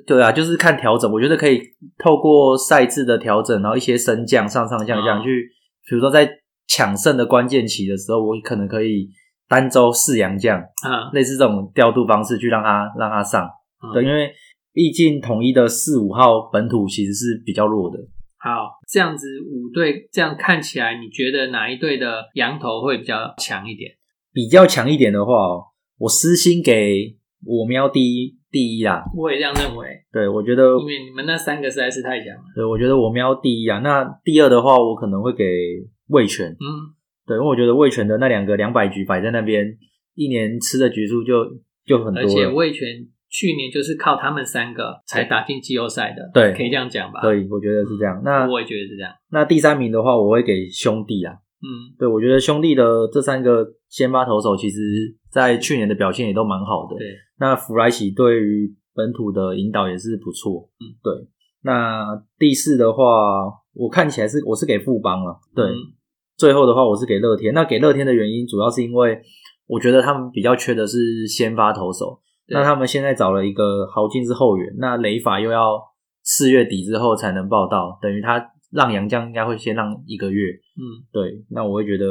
[0.05, 1.61] 对啊，就是看调整，我觉得可以
[1.97, 5.49] 透过赛制的调整，然后一些升降上上降降去，
[5.89, 6.29] 比如说在
[6.69, 9.09] 抢胜的关键期的时候，我可能可以
[9.49, 13.49] 单周四阳将啊，类似这种调度方式去让他让他上。
[13.93, 14.31] 对，因为
[14.71, 17.97] 毕竟统一的四五号本土其实是比较弱的。
[18.37, 23.91] 好，这样子五队这样看起来，你觉得哪一队的羊头会比较强一点？
[24.31, 25.33] 比较强一点的话，
[25.97, 28.39] 我私心给我喵第一。
[28.51, 29.85] 第一啦，我也这样认为。
[30.11, 32.41] 对，我觉得因为你们那三个实在是太强了。
[32.55, 33.77] 对，我觉得我喵第一啊。
[33.77, 35.45] 那第二的话，我可能会给
[36.09, 36.51] 魏权。
[36.51, 36.93] 嗯，
[37.25, 39.77] 对，因为我觉得味全的那两个两百局摆在那边，
[40.15, 41.45] 一年吃的局数就
[41.85, 42.21] 就很多。
[42.21, 42.87] 而且味全
[43.29, 46.29] 去年就是靠他们三个才打进季后赛的。
[46.33, 47.21] 对，可以这样讲吧？
[47.21, 48.21] 可以，我觉得是这样。
[48.23, 49.13] 那我也觉得是这样。
[49.31, 51.33] 那第三名的话，我会给兄弟啊。
[51.61, 54.79] 嗯，对，我觉得兄弟的这三个先发投手，其实
[55.29, 56.97] 在去年的表现也都蛮好的。
[56.97, 57.07] 对。
[57.37, 61.27] 那弗莱奇对于本土的引导也是不错，嗯，对。
[61.61, 62.05] 那
[62.37, 63.03] 第四的话，
[63.73, 65.65] 我看起来是我是给富邦了，对。
[66.39, 67.53] 最后的话，我是给乐天。
[67.53, 69.21] 那给乐天的原因，主要是因为
[69.67, 72.21] 我觉得他们比较缺的是先发投手。
[72.47, 75.79] 那他们现在找了一个豪进是后援，那雷法又要
[76.23, 81.43] 四月底之后才能报道，等于他让杨将应该会先让一个月，嗯，对。
[81.51, 82.05] 那我会觉得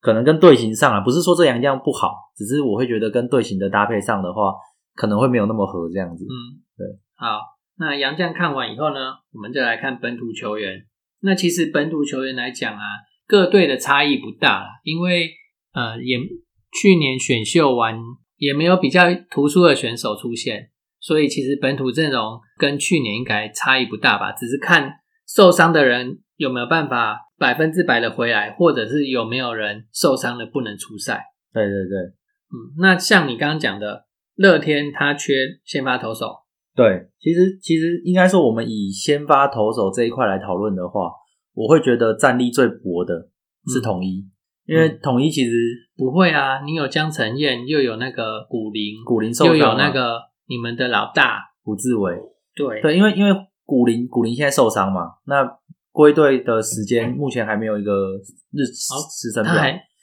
[0.00, 2.14] 可能跟队形上啊，不是说这杨将不好。
[2.36, 4.54] 只是我会觉得跟队形的搭配上的话，
[4.94, 6.24] 可能会没有那么合这样子。
[6.24, 6.86] 嗯，对。
[7.16, 7.40] 好，
[7.78, 10.86] 那杨将看完以后呢，我们就来看本土球员。
[11.20, 12.82] 那其实本土球员来讲啊，
[13.32, 15.30] 各队的差异不大因为
[15.72, 17.98] 呃，也去年选秀完
[18.36, 20.68] 也没有比较突出的选手出现，
[21.00, 24.32] 所以其实本土阵容跟去年应该差异不大吧？
[24.32, 31.24] 只是看受伤的人有没有办法百分之百的回来，或者是有没有人受伤了不能出赛。
[31.54, 31.98] 对对对。
[32.52, 35.32] 嗯，那像你刚刚讲的，乐天他缺
[35.64, 36.34] 先发投手。
[36.76, 41.10] 对，其实其实应该说，我们以先发投手这一块来讨论的话，
[41.54, 43.28] 我会觉得战力最薄的
[43.66, 44.26] 是统一，
[44.66, 45.52] 因为统一其实
[45.96, 52.14] 不会啊，你有江承燕，又有那个古林，古林受伤，又有那个你们的老大胡志伟。
[52.54, 53.30] 对对，因为因为
[53.64, 55.46] 古林古林现在受伤嘛，那
[55.90, 58.12] 归队的时间目前还没有一个
[58.52, 59.54] 日时程表。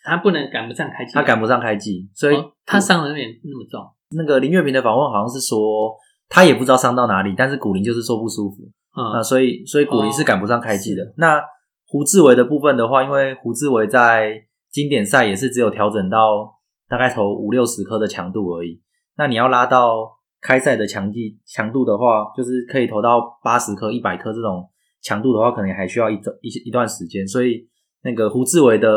[0.01, 3.81] 他不能赶不上开季，他赶不上开季，所以他伤的有点那么重。
[4.15, 5.93] 那个林月平的访问好像是说，
[6.29, 8.63] 他也不知道伤到哪里，但是古林就是说不舒服
[9.03, 11.13] 啊，所以所以古林是赶不上开季的。
[11.17, 11.41] 那
[11.87, 14.33] 胡志伟的部分的话，因为胡志伟在
[14.71, 16.53] 经典赛也是只有调整到
[16.87, 18.81] 大概投五六十颗的强度而已。
[19.17, 20.09] 那你要拉到
[20.41, 24.69] 开赛的强季强度的话，就是可以投到八十颗、一百颗这种
[25.01, 27.27] 强度的话，可能还需要一一一段时间。
[27.27, 27.67] 所以
[28.03, 28.91] 那个胡志伟的。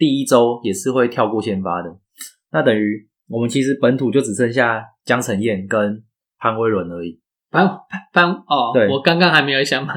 [0.00, 1.90] 第一周也是会跳过先发的，
[2.52, 6.04] 那等于我们其实本土就只剩下江承燕跟
[6.38, 7.20] 潘威伦而已。
[7.50, 7.66] 潘
[8.12, 9.94] 潘哦，对，我刚刚还没有想把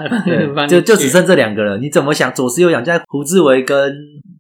[0.67, 1.77] 就就只剩这两个了。
[1.77, 2.33] 你怎么想？
[2.33, 3.93] 左思右想，在胡志伟跟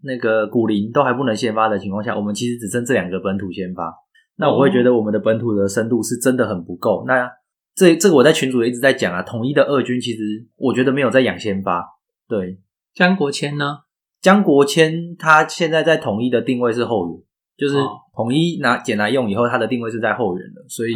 [0.03, 3.93] 那个古林都还不能先发的情况下，我们其实只剩这两个本土先发。
[4.37, 7.03] 那我会觉得我们的本土的深度是真的很不够。
[7.05, 7.29] 那
[7.75, 11.85] 这这个我在群主一直在讲啊，统一的二军其实我觉得没有在养先发。
[12.27, 12.59] 对，
[12.93, 13.79] 江国谦呢？
[14.21, 17.19] 江国谦他现在在统一的定位是后援，
[17.57, 17.75] 就是
[18.15, 20.93] 统一拿捡来用以后，他的定位是在后援的，所以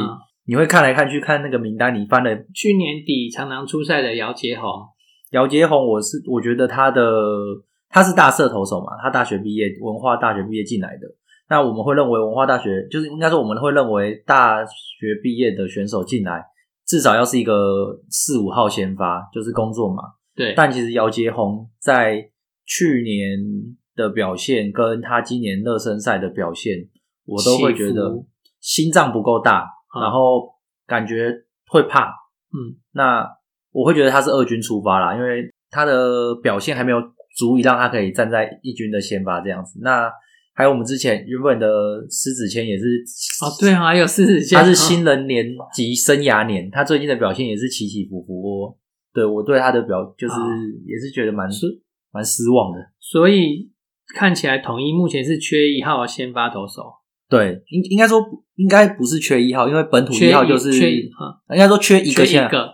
[0.48, 4.70] 你会看来看去看那个名单，你翻了去年底常常出赛的姚杰宏，
[5.32, 7.02] 姚杰宏，我是我觉得他的
[7.90, 11.08] 他是大社投手嘛，他大学毕业，文化大学毕业进来的。
[11.48, 16.44] 那我们会认为文化大学就是应该说我们会认为大学毕业的选手进来，
[16.86, 20.04] 至少要是一个四五号先发，就是工作嘛。
[20.36, 20.54] 对。
[20.56, 22.30] 但其实姚杰宏在
[22.66, 23.40] 去年
[23.96, 26.88] 的表现跟他今年热身赛的表现，
[27.26, 28.12] 我都会觉得
[28.60, 29.70] 心脏不够大，
[30.02, 30.54] 然后
[30.86, 31.34] 感觉
[31.68, 32.10] 会怕。
[32.54, 32.78] 嗯。
[32.94, 33.28] 那
[33.72, 36.98] 我会觉得他是二军出发啦，因为他的表现还没有
[37.38, 39.80] 足以让他可以站在一军的先发这样子。
[39.82, 40.10] 那
[40.54, 41.68] 还有我们之前原本的
[42.10, 42.86] 狮子谦也是
[43.44, 48.78] 哦，对啊，还有狮子谦，他是新人年及生涯年，他最近的表现也是起起伏伏哦。
[49.14, 50.36] 对我对他的表就是
[50.86, 51.50] 也是觉得蛮
[52.14, 52.80] 蛮失望的。
[53.02, 53.70] 所以
[54.16, 56.84] 看起来统一目前是缺一号先发投手。
[57.30, 58.22] 对，应应该说
[58.56, 62.24] 应该不是缺一号，因为本土一号就是缺，应该说缺一个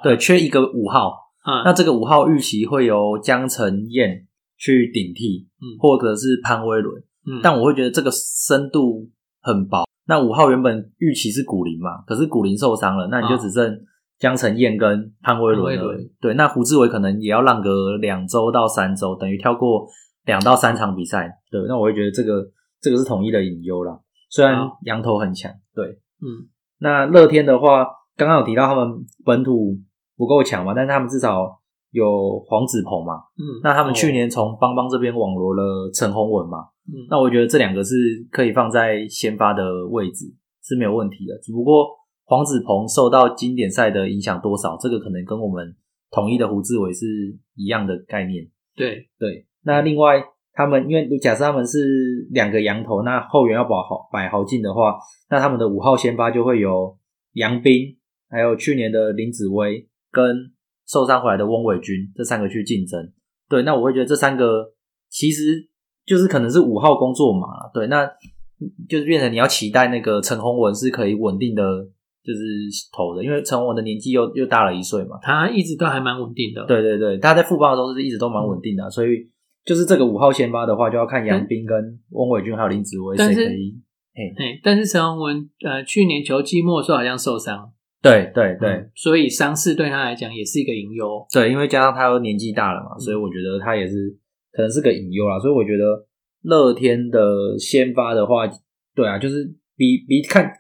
[0.04, 1.14] 对，缺一个五号。
[1.44, 4.28] 嗯，那这个五号预期会由江晨燕
[4.58, 7.02] 去顶替，嗯，或者是潘威伦。
[7.26, 9.10] 嗯，但我会觉得这个深度
[9.42, 9.86] 很薄。
[10.06, 13.76] 那五号原本预期是古林嘛，可是古林受伤了，那你就只剩
[14.20, 15.98] 江晨燕跟潘威伦了。
[16.20, 19.88] 对，那胡志伟可能也要让个两周到三周，等于跳过
[20.26, 21.32] 两到三场比赛。
[21.50, 22.48] 对，那我会觉得这个
[22.80, 23.98] 这个是统一的隐忧啦。
[24.32, 25.86] 虽然羊头很强，对，
[26.22, 26.48] 嗯，
[26.80, 29.78] 那乐天的话，刚刚有提到他们本土
[30.16, 31.60] 不够强嘛，但是他们至少
[31.92, 36.70] 有黄子鹏嘛，嗯，那他们去年从邦邦这边网罗了陈宏文嘛。
[36.88, 37.94] 嗯，那我觉得这两个是
[38.32, 40.26] 可以放在先发的位置
[40.64, 41.86] 是没有问题的，只不过
[42.24, 45.76] 黄子鹏受到经典赛的影响多少，这个可能跟我们
[46.10, 47.06] 统一的胡志伟是
[47.56, 48.48] 一样的概念。
[48.76, 49.10] 对。
[49.20, 50.24] 对，那另外
[50.54, 54.98] 他们因为假设他们是两个羊头，那后援要保好摆豪进的话，
[55.30, 56.98] 那他们的五号先发就会有
[57.34, 57.98] 杨斌，
[58.30, 60.52] 还有去年的林子威跟
[60.88, 63.12] 受伤回来的翁伟军这三个去竞争。
[63.50, 64.74] 对，那我会觉得这三个
[65.10, 65.70] 其实。
[66.04, 68.04] 就是可能是五号工作嘛，对，那
[68.90, 71.62] 就是变成你要期待那个陈宏文是可以稳定的，
[72.24, 72.40] 就是
[72.92, 76.66] 投的，因为陈宏文的年纪又又大了一岁嘛，他一直都还蛮稳定的。
[76.66, 79.30] 对对对，他在复棒的时候是一直都蛮稳定的，所以
[79.66, 83.76] 就是这个五号先发的话，就要看杨斌跟翁伟军还有林子威谁可以。
[84.14, 91.26] 嘿，但是陈宏文呃，去年球季末时候好像受伤，对对对，所以伤势对他来讲也是一个隐忧。
[91.32, 94.18] 对，因为加上他又年纪大了嘛，所以我觉得他也是。
[94.54, 96.06] 可能是个隐忧啦，所以我觉得
[96.42, 98.46] 乐天的先发的话，
[98.94, 99.46] 对啊，就是
[99.78, 100.52] 比比看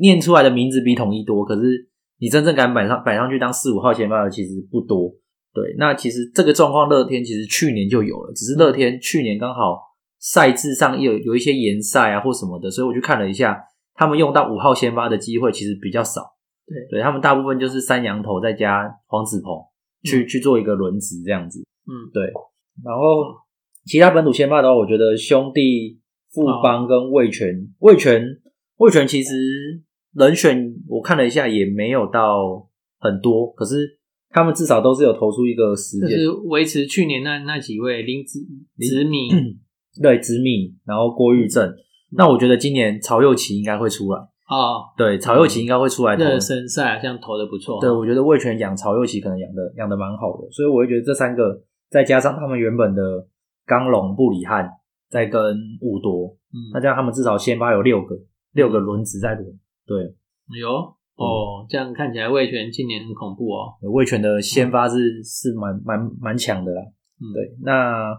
[0.00, 5.12] 念出来的名字比统一多，可是你真正敢摆上摆上去当四五号先发的其实不多。
[5.60, 9.80] 对，那其实这个状况乐天其实去年就有了，只是乐天去年刚好
[10.18, 13.58] 赛制上有有一些延赛啊或什么的，所以我去看了一下，
[13.94, 16.22] 他们用到五号先发的机会其实比较少。
[16.66, 19.58] 对，对他们大部分就是三羊头再加黄子鹏
[20.04, 21.60] 去去做一个轮值这样子。
[21.86, 22.22] 嗯，对。
[22.84, 23.02] 然后
[23.86, 25.98] 其他本土先发的话，我觉得兄弟
[26.30, 27.48] 富邦跟魏权，
[27.80, 28.22] 魏权
[28.76, 29.34] 魏权其实
[30.14, 33.97] 人选我看了一下也没有到很多，可是
[34.30, 38.40] 他们至少都是有投出一个时间，就是维持去年那那几位林子
[38.78, 39.28] 子米
[40.02, 41.74] 对子米，然后郭玉正，
[42.12, 44.20] 那我觉得今年曹佑奇应该会出来。
[44.48, 51.62] 哦，对，曹佑奇应该会出来热身赛好像投的不错，对我觉得魏权养曹佑奇可能养的养的蛮好的，所以我会觉得这三个。
[51.90, 53.02] 再加上他们原本的
[53.64, 54.68] 刚龙、布里汉，
[55.08, 58.14] 再跟五多，嗯，那这样他们至少先发有六个，
[58.52, 59.46] 六个轮子在轮。
[59.86, 59.96] 对，
[60.60, 60.68] 有
[61.18, 63.74] 哦，这样看起来魏权今年很恐怖哦。
[63.92, 66.82] 魏权的先发是是蛮蛮蛮强的啦。
[67.20, 67.56] 嗯，对。
[67.62, 68.14] 那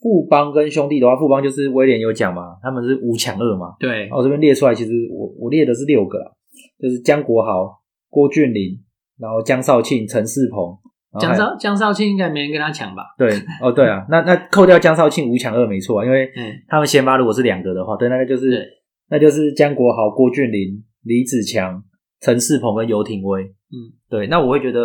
[0.00, 3.76] 富邦跟兄弟的话，富邦就是威廉有讲嘛，他们是五强二嘛。
[3.78, 4.08] 对。
[4.10, 6.32] 我这边列出来，其实我我列的是六个啦，
[6.78, 8.78] 就是江国豪、郭俊霖，
[9.18, 10.76] 然后江少庆、陈世鹏。
[11.18, 13.02] 江少江少庆应该没人跟他抢吧？
[13.18, 13.28] 对，
[13.60, 18.64] 哦，对啊，那那扣掉江少庆五抢二没错啊，因为嗯，他们先发如果是两个的话，对，那个就是
[19.08, 21.82] 那就是江国豪、郭俊霖、李子强、
[22.20, 24.80] 陈世鹏跟游廷威，嗯，对，那我会觉得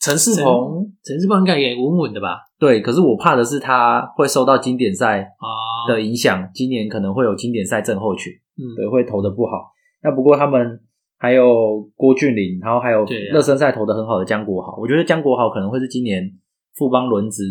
[0.00, 2.38] 陈世鹏陈世鹏应该也稳稳的吧？
[2.58, 9.72] 对，可是我怕的是他会受到经典赛啊的影响，今年可能会有经典赛症候群，嗯，对，会投的不好。
[10.02, 10.80] 那不过他们。
[11.22, 16.32] 还有郭俊霖，然后还有热身赛投的很好的江国豪，我觉得江国豪可能会是今年
[16.76, 17.44] 富邦轮值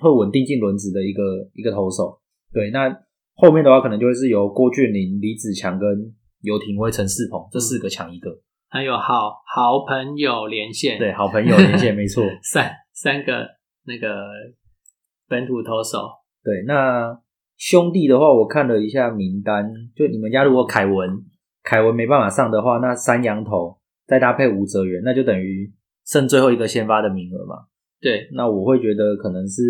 [0.00, 1.20] 会稳定进轮值的一个
[1.52, 2.20] 一个投手。
[2.52, 2.88] 对，那
[3.34, 5.88] 后面的话可能就会是由郭俊霖、李子强跟
[6.42, 8.30] 游廷威、陈世鹏这四个抢一个。
[8.70, 13.46] 还有好好朋友连线，对，好朋友连线 没错，三三个
[13.84, 14.08] 那个
[15.28, 16.08] 本土投手。
[16.42, 17.20] 对，那
[17.58, 21.26] 兄弟的话，我看了一下名单，就你们家如果凯文。
[21.62, 25.70] 凯文没办法上的话，那三羊头再搭配吴泽源，那就等于
[26.06, 27.66] 剩最后一个先发的名额嘛。
[28.00, 29.62] 对，那我会觉得可能是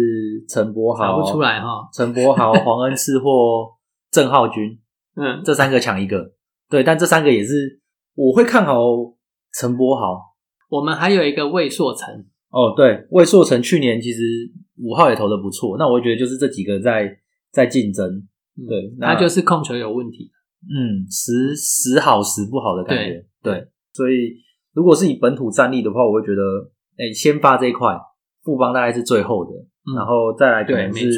[0.48, 3.68] 陈柏豪不出来哈，陈柏豪、黄恩赐或
[4.12, 4.78] 郑浩君，
[5.20, 6.30] 嗯，这三个抢一个。
[6.68, 7.79] 对，但这三个也是
[8.20, 8.74] 我会看好
[9.54, 10.20] 陈柏豪。
[10.68, 12.06] 我们还有一个魏硕成，
[12.50, 14.20] 哦，对，魏硕成去年其实
[14.76, 17.10] 五号也投的不错，那我会觉得就是这几个在
[17.50, 18.22] 在竞争，
[18.68, 20.30] 对，他就是控球有问题，
[20.62, 24.36] 嗯，时时好时不好的感觉，对，所以
[24.72, 26.42] 如果是以本土战力的话，我会觉得，
[26.98, 27.98] 哎，先发这一块，
[28.44, 29.50] 富邦大概是最后的，
[29.96, 31.10] 然后再来可能是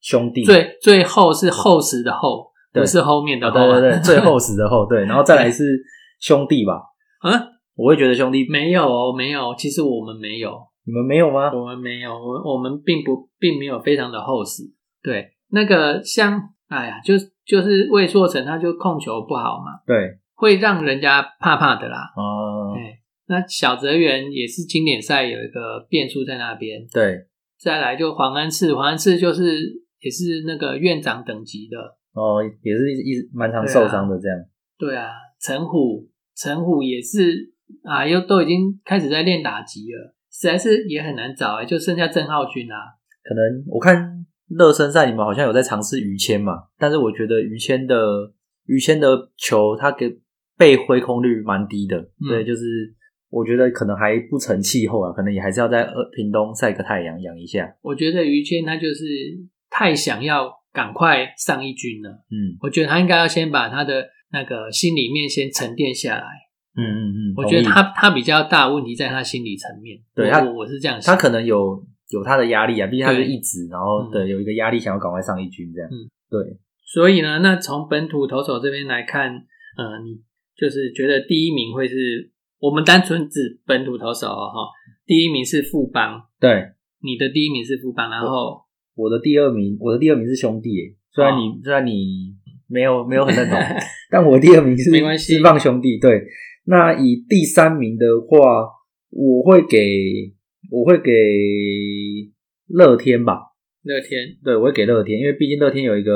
[0.00, 5.82] 兄弟，最最后是厚实的厚，不是后面的，对对对，最厚实的厚，对，然后再来是
[6.18, 6.82] 兄弟吧，
[7.22, 7.58] 嗯。
[7.78, 10.50] 我会觉得兄弟没有哦没有，其实我们没有，
[10.84, 11.48] 你们没有吗？
[11.54, 14.64] 我们没有，我我们并不并没有非常的厚实。
[15.00, 17.14] 对，那个像，哎呀，就
[17.46, 22.12] 就是魏硕成，他就控球不好嘛，对，会让人家怕怕的啦。
[22.16, 22.98] 哦，对，
[23.28, 26.84] 那小泽源也是经典赛有一个变数在那边。
[26.92, 27.28] 对，
[27.60, 29.56] 再来就黄安次，黄安次就是
[30.00, 31.78] 也是那个院长等级的。
[32.20, 34.36] 哦，也是一一蛮常受伤的这样。
[34.78, 35.10] 对啊，
[35.40, 37.52] 陈虎，陈虎也是。
[37.84, 42.76] 啊，又都已经开始在练打击了，实在是也很难找哎，就剩下郑浩君啊。
[43.22, 48.32] 可能我看热身赛你们好像有在尝试于谦嘛，但是我觉得于谦的
[48.64, 50.18] 于谦的球他给
[50.56, 52.64] 被挥空率蛮低的，对，就是
[53.28, 57.70] 我觉得可能还不成气候啊，可能也还是要在呃屏东晒个太阳养一下。
[57.82, 59.04] 我觉得于谦他就是
[59.68, 66.24] 太想要赶快上一军了，嗯，我觉得他应该要先把他的那个心里面先沉淀下来。
[66.76, 76.56] 嗯嗯嗯，我觉得他他比较大问题在他心理层面，对他我是这样想，他可能有有他的压力啊，毕竟他是一直，然后对有一个压力，想要赶快上一军这样，嗯，对，
[76.86, 79.32] 所以呢，那从本土投手这边来看，
[79.76, 80.20] 呃，你
[80.56, 84.70] 就是觉得第一名会是我们单纯指本土投手哈，
[85.04, 88.62] 第一名是富邦，对，你的第一名是富邦，然后
[88.94, 90.70] 我的第二名，我的第二名是兄弟，
[91.10, 92.36] 虽然你虽然你
[92.68, 93.58] 没有没有很认同，
[94.10, 96.22] 但我第二名是没关系，释放兄弟，对。
[96.66, 98.38] 那以第三名的话，
[99.10, 99.78] 我会给
[100.70, 101.10] 我会给
[102.68, 103.38] 乐天吧。
[103.82, 106.12] 乐天，对，我会给乐天，因为毕竟乐天有一个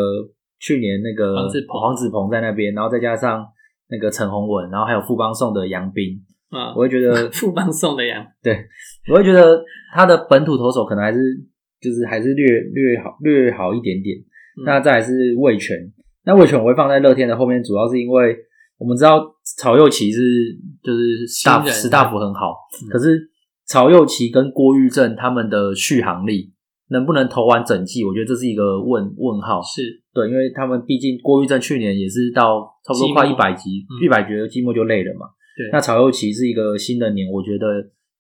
[0.59, 1.80] 去年那个黄子鹏。
[1.80, 3.46] 黄子鹏在那边，然后再加上
[3.88, 6.20] 那个陈宏文，然后还有富邦送的杨斌。
[6.50, 8.66] 啊，我会觉得 富邦送的杨，对，
[9.11, 11.18] 我会觉得他的本土投手可能还是
[11.80, 14.18] 就是还是略略好略好一点点。
[14.66, 15.78] 那再来是魏权，
[16.25, 18.37] 那魏权我会放在乐天的后面，主要是因为。
[18.79, 19.23] 我们知道
[19.57, 20.18] 曹佑奇是
[20.83, 22.57] 就是大史大福很好，
[22.91, 23.31] 可是
[23.64, 26.53] 曹佑奇跟郭玉正他们的续航力
[26.89, 28.05] 能不能投完整季？
[28.05, 29.62] 我觉得这是一个问问号。
[29.62, 35.29] 是对，因为他们毕竟郭玉正去年也是到差不多快一百集，一百局季末就累了嘛。
[35.57, 37.66] 对，那曹佑奇是一个新的年，我觉得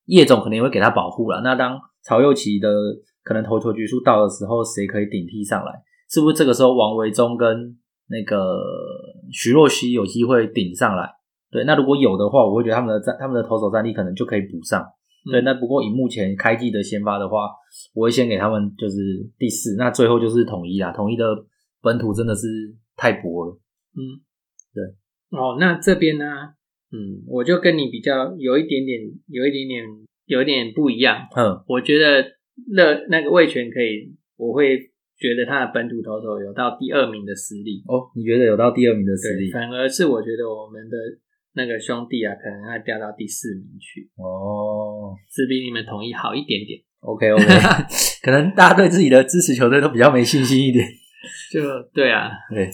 [0.04, 1.40] 叶总可能也会给他保护了。
[1.42, 2.68] 那当曹佑奇的
[3.24, 5.72] 可能投球局数到的时候，谁可以顶替上来？
[6.08, 7.76] 是不是这个时候王维忠跟？
[8.12, 8.36] 那个
[9.32, 11.08] 徐若曦有机会顶上来，
[11.50, 14.84] 对，那如果有的话，我会觉得他们的战他们的投手战力可能就可以补上，
[15.30, 15.40] 对。
[15.40, 17.48] 那不过以目前开季的先发的话，
[17.94, 18.96] 我会先给他们就是
[19.38, 21.24] 第四，那最后就是统一啦，统一的
[21.80, 22.46] 本土真的是
[22.94, 23.58] 太薄了，
[23.96, 24.20] 嗯，
[24.74, 24.84] 对。
[25.38, 26.24] 哦，那这边呢，
[26.92, 29.84] 嗯，我就跟你比较有一点点，有一点点，
[30.26, 32.22] 有一点不一样，嗯，我觉得
[32.68, 34.91] 乐那个魏权可以，我会。
[35.22, 39.52] 觉得他的本土投手有到第二名的实力哦，你觉得有到第二名的实力？
[39.52, 40.96] 反而是我觉得我们的
[41.54, 46.82] 那个兄弟啊，可能会掉到第四名去哦，是比你们统一好一点点。
[46.98, 47.44] OK OK，
[48.22, 50.84] 可能大家对自己的支持球队都比较没信心一点。
[51.52, 51.60] 就
[51.94, 52.68] 对啊，对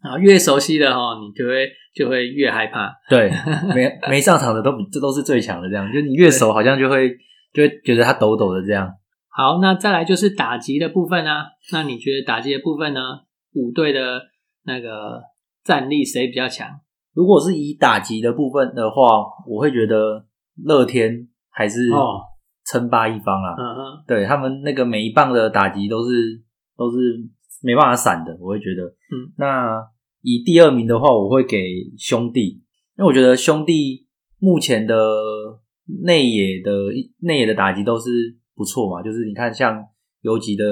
[0.00, 2.92] 啊，越熟悉的哈，你就会就会越害怕。
[3.08, 3.30] 对，
[3.74, 7.08] 没没上场的都这都是最强的，这样就你越熟，好像就会
[7.52, 8.90] 就会觉得他抖抖的这样。
[9.36, 11.46] 好，那再来就是打击的部分啊。
[11.72, 13.00] 那你觉得打击的部分呢？
[13.54, 14.22] 五队的
[14.62, 15.20] 那个
[15.64, 16.68] 战力谁比较强？
[17.14, 20.24] 如果是以打击的部分的话，我会觉得
[20.62, 21.90] 乐天还是
[22.64, 23.56] 称霸一方啦。
[23.58, 26.40] 嗯嗯，对他们那个每一棒的打击都是
[26.76, 26.96] 都是
[27.60, 28.84] 没办法闪的，我会觉得。
[28.84, 29.84] 嗯，那
[30.22, 31.58] 以第二名的话，我会给
[31.98, 32.62] 兄弟，
[32.96, 34.06] 因为我觉得兄弟
[34.38, 34.96] 目前的
[36.04, 36.70] 内野的
[37.18, 38.38] 内野的打击都是。
[38.54, 39.84] 不错嘛，就是你看像
[40.22, 40.64] 游击的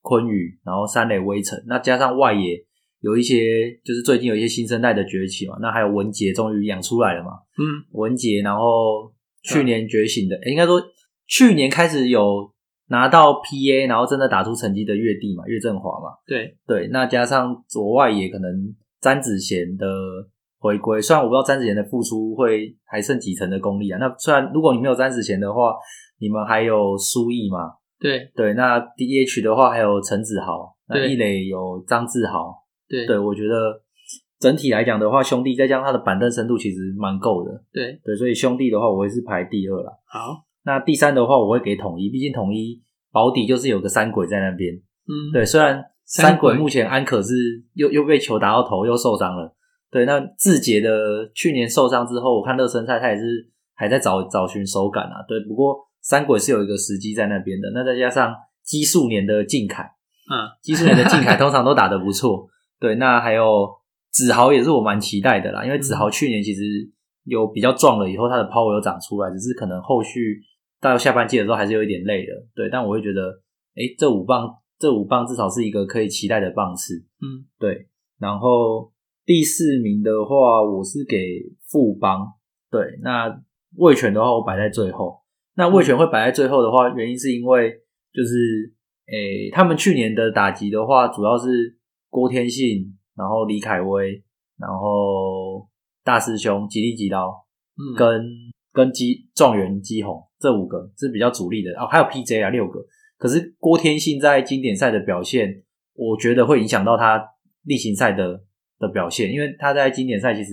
[0.00, 2.56] 昆宇，然后三垒威城，那加上外野
[3.00, 9.12] 有一些，就是最近有一些新生代的崛起嘛，那还有文杰终于养出来了嘛，嗯，文杰，然后
[9.42, 10.80] 去年觉醒的，应该说
[11.26, 12.50] 去年开始有
[12.88, 16.56] 拿到 PA，然后真的打出成绩的月地嘛，岳振华嘛，对。
[16.66, 19.86] 对，那加上左外野可能詹子贤的
[20.58, 25.74] 回归，虽然我不知道詹子贤的付出会还剩几成的功力啊，那虽然如果你没有詹子贤的话。
[26.18, 27.74] 你们还有苏毅嘛？
[27.98, 32.54] 对对，那 DH 的话还有陈子豪，那对一垒有张志豪。
[32.88, 33.80] 对对，我觉得
[34.38, 37.50] 整体来讲的话，兄弟再加上他的板凳深度其实蛮够的。
[37.72, 39.92] 对，对，所以兄弟的话，我会是排第二啦。
[40.06, 44.74] 好，那第三的话，我会给统一，毕竟统一保底就是有个三鬼在那边。
[44.74, 47.34] 嗯，对，虽然三鬼三鬼目前安可是
[47.72, 49.54] 又又被球打到头，又受伤了。
[49.90, 55.24] 对，那志杰的去年受伤之后，我看热身赛他也是还在找找寻手感啊。
[55.26, 57.70] 对，不过三鬼是有一个时机在那边的。
[57.72, 59.82] 那再加上基数年的靖凯，
[60.30, 62.46] 嗯，基数年的靖凯 通常都打得不错。
[62.78, 63.66] 对，那还有
[64.10, 66.62] 子豪也是我蛮期待的啦，因为子豪去年其实
[67.24, 70.42] 有比较壮了，以后他的 power 有长出来，只是可能后续
[70.78, 72.32] 到下半季的时候还是有一点累的。
[72.54, 73.22] 对，但我会觉得，
[73.76, 74.46] 诶，这五棒
[74.78, 76.94] 这五棒至少是一个可以期待的棒次。
[77.22, 77.88] 嗯，对。
[78.20, 78.92] 然后
[79.24, 81.16] 第四名的话，我是给
[81.70, 82.26] 富邦。
[82.70, 83.40] 对，那
[83.76, 85.23] 魏权的话，我摆在最后。
[85.56, 87.70] 那魏权会摆在最后的话，原因是因为
[88.12, 88.72] 就是，
[89.06, 91.76] 诶，他们去年的打击的话，主要是
[92.10, 94.22] 郭天信，然后李凯威，
[94.58, 95.68] 然后
[96.02, 97.46] 大师兄吉利吉刀，
[97.76, 98.24] 嗯，跟
[98.72, 101.70] 跟基状元基宏这五个是比较主力的。
[101.80, 102.80] 哦，还有 PJ 啊六个。
[103.16, 105.62] 可是郭天信在经典赛的表现，
[105.94, 107.24] 我觉得会影响到他
[107.62, 108.42] 例行赛的
[108.78, 110.52] 的表现，因为他在经典赛其实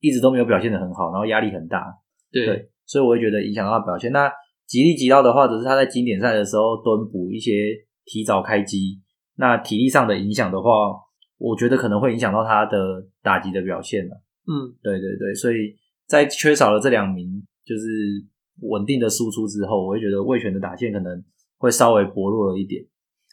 [0.00, 1.98] 一直都没有表现的很好，然后压力很大，
[2.30, 2.44] 对。
[2.46, 4.12] 对，所以我会觉得影响到他表现。
[4.12, 4.30] 那
[4.66, 7.52] 吉利吉到的话，只是他在经典赛的时候蹲补一些
[8.04, 9.02] 提早开机，
[9.36, 10.70] 那体力上的影响的话，
[11.38, 14.22] 我觉得可能会影响到他的打击的表现了。
[14.46, 15.76] 嗯，对对对，所以
[16.06, 17.84] 在缺少了这两名就是
[18.62, 21.22] 稳定的输出之后，我会觉得魏权的打线可能
[21.58, 22.84] 会稍微薄弱了一点。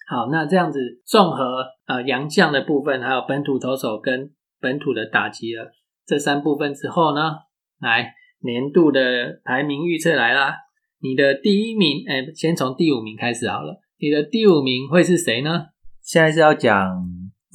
[0.07, 5.71] 好，那这样子综合呃洋将的部分，还有本土投手跟本土的打击了
[6.05, 7.31] 这三部分之后呢，
[7.79, 8.13] 来
[8.43, 9.01] 年度的
[9.43, 10.55] 排名预测来啦。
[10.99, 13.79] 你的第一名，哎，先从第五名开始好了。
[13.99, 15.65] 你的第五名会是谁呢？
[16.01, 16.89] 现在是要讲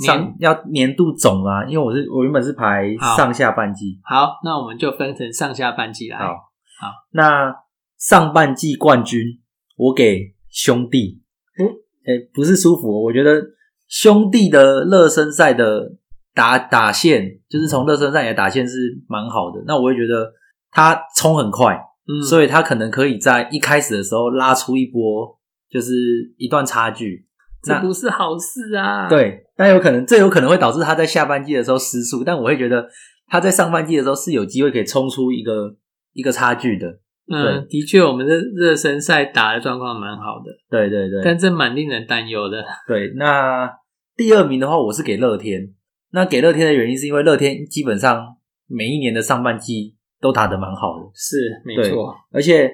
[0.04, 4.00] 上年要年度总啊，因为我是我原本是排上下半季。
[4.02, 6.18] 好，那我们就分成上下半季来。
[6.18, 7.54] 好好，那
[7.98, 9.38] 上半季冠军
[9.76, 11.22] 我给兄弟。
[11.58, 11.66] 嗯，
[12.04, 13.42] 哎，不是舒服，我觉得
[13.88, 15.96] 兄弟的热身赛的
[16.34, 19.62] 打打线，就是从热身赛的打线是蛮好的。
[19.66, 20.32] 那我会觉得
[20.76, 21.74] 他冲很快，
[22.06, 25.34] 嗯，所以他可能可以在一开始的时候拉出一波，
[25.70, 25.94] 就是
[26.36, 27.26] 一段差距。
[27.62, 32.86] 这不是好事啊。，对，但有可能这有可能会导致他在下半季的时候失速，但我会觉得
[33.26, 35.74] 他在上半季的时候是有机会可以冲出一个
[36.12, 36.86] 一个差距的。
[37.32, 42.62] 嗯，的确，我们的热身赛打的状况蛮好的，对对对，但这蛮令人担忧的。
[42.86, 43.14] 对。
[43.16, 43.68] 那
[44.14, 45.72] 第二名的话，我是给乐天。
[46.12, 48.36] 那给乐天的原因是因为乐天基本上
[48.68, 52.14] 每一年的上半季都打得蛮好的，是，没错。
[52.32, 52.70] 而且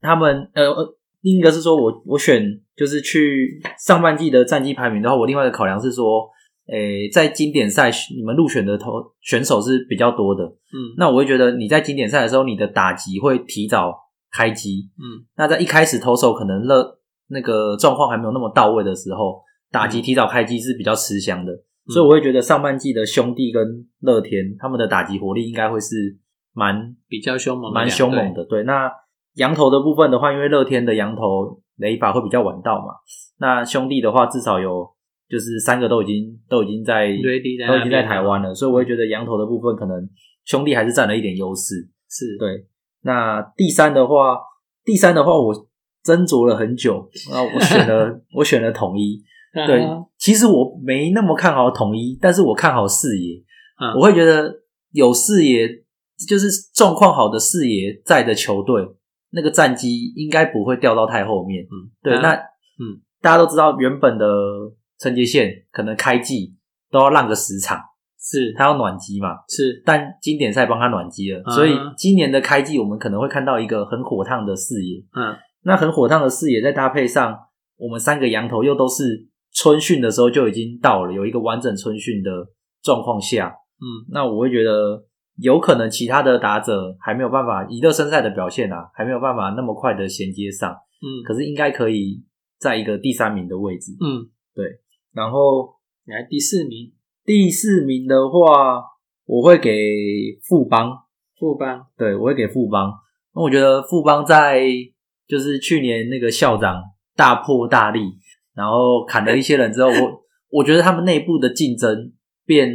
[0.00, 2.42] 他们呃呃，另一个是说我我选
[2.76, 6.28] 就是去上半季的战绩排名的话，我另外的考量是说，
[6.68, 13.94] 诶，在经典赛你们入选的投选手是比较多的，嗯那我会觉得你在经典赛的时候，你的打击会提早
[14.32, 14.90] 开机。
[14.98, 21.52] 嗯那在一开始投手可能热那个状况还没有那么到位的时候，打击提早开机是比较吃香的。
[21.88, 23.64] 所以我会觉得上半季的兄弟跟
[24.00, 26.18] 乐天他们的打击火力应该会是
[26.56, 27.88] 蛮比较凶猛蛮。
[27.88, 28.44] 凶猛的。
[28.46, 28.90] 对，那
[29.34, 32.94] 羊头的部分的话，因为乐天的羊头雷法会比较晚到嘛，
[33.38, 34.88] 那兄弟的话至少有
[35.28, 40.08] 就是三个都已经都已经在在都已经在台湾了，所以我会觉得羊头的部分可能
[40.46, 41.74] 兄弟还是占了一点优势。
[42.08, 42.66] 是，对，
[43.02, 44.38] 那第三的话，
[44.84, 45.54] 第三的话我
[46.02, 49.22] 斟酌了很久，然后我选了 我选了统一。
[49.54, 53.36] 对嗯，其实我没那么看好统一，但是我看好视野。
[53.80, 54.54] 嗯我会觉得
[54.92, 55.66] 有视野，
[56.28, 58.86] 就是状况好的视野在的球队，
[59.30, 61.64] 那个战绩应该不会掉到太后面。
[61.64, 64.26] 嗯，对，啊那嗯，大家都知道，原本的
[64.98, 66.54] 陈杰宪可能开季
[66.90, 67.78] 都要让个十场，
[68.18, 75.00] 是他要暖机嘛，是，但经典赛帮他暖机了，嗯所以今年的开季我们可能会看到一个很火烫的视野。
[75.14, 77.36] 嗯那很火烫的视野，再搭配上
[77.76, 82.30] 我们三个羊头又都是春训的时候就已经到了，有一个完整春训的
[82.82, 83.48] 状况下，
[83.80, 85.04] 嗯那我会觉得
[85.38, 92.24] 有可能其他的打者还没有办法以热身赛的表现啊，还没有办法那么快的衔接上，嗯可是应该可以
[92.58, 93.92] 在一个第三名的位置。
[94.00, 94.64] 嗯，对
[95.12, 95.74] 然后
[96.06, 96.92] 来第四名
[97.24, 98.82] 第四名的话，
[99.26, 99.70] 我会给
[100.42, 100.90] 富邦，
[101.38, 102.92] 富邦，对我会给富邦。
[103.34, 104.62] 那我觉得富邦在
[105.28, 106.82] 就是去年那个校长
[107.14, 108.00] 大破大立，
[108.54, 112.12] 然后砍了一些人之后， 我我觉得他们内部的竞争
[112.46, 112.70] 变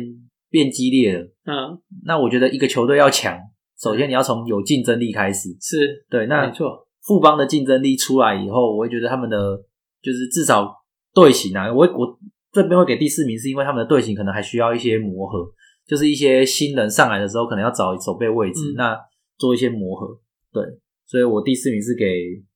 [0.50, 1.32] 变激烈了。
[1.52, 3.38] 嗯，那我觉得一个球队要强，
[3.78, 5.50] 首先你要从有竞争力开始。
[5.60, 9.62] 是对，那没错，富邦的竞争力出来以后，我会觉得他们的
[10.02, 10.74] 就是至少
[11.14, 12.18] 队形啊，我我
[12.54, 15.46] 这边会给第四名，是因为他们的队形可能还需要一些磨合，
[15.86, 18.98] 就是一些新人上来的时候，可能要找守备位置，那
[19.38, 20.08] 做一些磨合。
[20.54, 20.64] 对，
[21.06, 22.06] 所以我第四名是给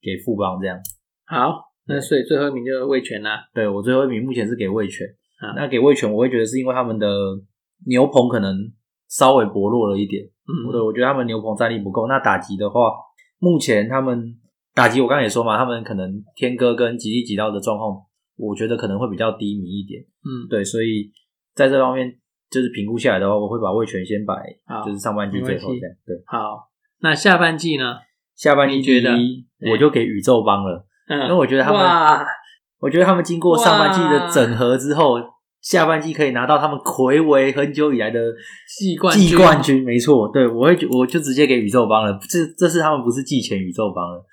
[0.02, 0.80] 给富邦这样。
[1.26, 3.46] 好，那所以最后一名就是魏权啦。
[3.54, 5.06] 对我最后一名目前是给魏权。
[5.56, 7.08] 那给魏权，我会觉得是因为他们的
[7.86, 8.58] 牛棚可能
[9.10, 10.24] 稍微薄弱了一点。
[10.24, 12.08] 嗯，对，我觉得他们牛棚战力不够。
[12.08, 12.92] 那打击的话，
[13.40, 14.36] 目前他们
[14.74, 17.98] 打击，我刚才也说嘛，他们可能天哥跟吉利吉刀的状况，
[18.38, 20.02] 我觉得可能会比较低迷一点。
[20.24, 21.12] 嗯，对，所以
[21.54, 22.12] 在这方面
[22.50, 24.36] 就是评估下来的话，我会把魏权先摆，
[24.86, 25.96] 就是上半季最后这样。
[26.06, 27.98] 对，好，那下半季呢？
[28.36, 29.10] 下半季觉得
[29.72, 32.26] 我就给宇宙帮了，因为我觉得他们。
[32.78, 35.16] 我觉得他们经过上半季的整合之后，
[35.66, 38.20] 下半季可以拿到他们魁违很久以来的
[38.78, 39.84] 季冠季冠军。
[39.84, 42.16] 没错，对我会我就直接给宇宙帮了。
[42.30, 44.24] 这这是他们不是季前宇宙帮了。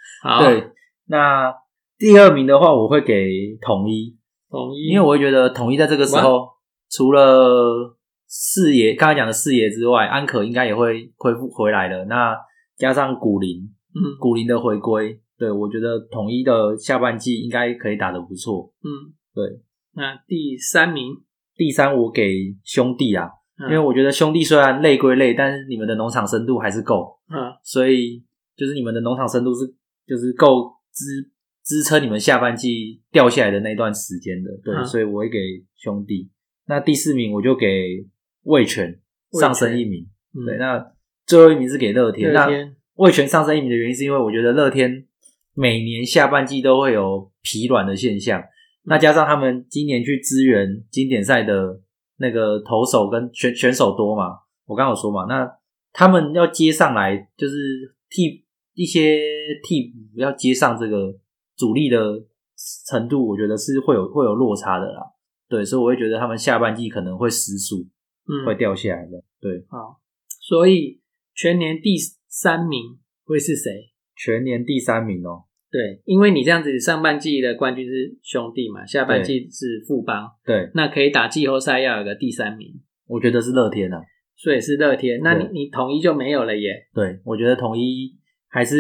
[0.44, 0.68] 对，
[1.06, 1.50] 那
[1.96, 4.14] 第二名的话，我会给统一。
[4.50, 6.46] 统一，因为我会觉得统一在这个时候，
[6.90, 12.04] 除了四爷刚才讲的四爷之外，安可应该也会恢复回来了。
[12.04, 12.36] 那
[12.76, 13.62] 加上古林，
[13.94, 15.18] 嗯，古林的回归。
[15.38, 18.70] 对，我觉得统一的下半季应该可以打得不错。
[18.84, 19.62] 嗯，对。
[19.94, 21.16] 那第三名，
[21.54, 23.28] 第三我给兄弟啊，
[23.60, 27.18] 因为我觉得兄弟虽然累归累，但是你们的农场深度还是够。
[27.28, 28.22] 嗯，所以
[28.56, 29.66] 就是你们的农场深度是
[30.06, 31.30] 就是够支
[31.64, 34.50] 支撑你们下半季掉下来的那段时间的。
[34.64, 35.38] 对，所以我会给
[35.76, 36.30] 兄弟。
[36.66, 38.06] 那第四名我就给
[38.42, 38.98] 魏全
[39.40, 40.06] 上升一名。
[40.46, 40.92] 对，那
[41.26, 42.32] 最后一名是给乐天。
[42.32, 42.48] 那
[42.94, 45.06] 魏全上升一名的原因是因为我觉得乐天。
[45.54, 48.42] 每年下半季都会有疲软的现象，
[48.84, 51.80] 那加上他们今年去支援经典赛的
[52.16, 55.50] 那个投手跟选选手多嘛，我刚有说嘛，那
[55.92, 59.20] 他们要接上来，就是替一些
[59.62, 61.14] 替补要接上这个
[61.56, 62.24] 主力的
[62.86, 65.02] 程度，我觉得是会有会有落差的啦。
[65.48, 67.86] 对，所以我会觉得他们下半季可能会失速，
[68.26, 69.22] 嗯，会掉下来的。
[69.40, 70.00] 对，好，
[70.40, 71.02] 所以
[71.34, 73.92] 全年第三名会是谁？
[74.16, 82.68] 全年第三名哦，对，因为你这样子上半季的冠军是兄弟嘛，下半季是富邦，对，那可以打季后赛要有个第三名，
[83.06, 84.00] 我觉得是乐天啊，
[84.36, 86.68] 所以是乐天，那你你统一就没有了耶？
[86.94, 88.12] 对，我觉得统一
[88.48, 88.76] 还是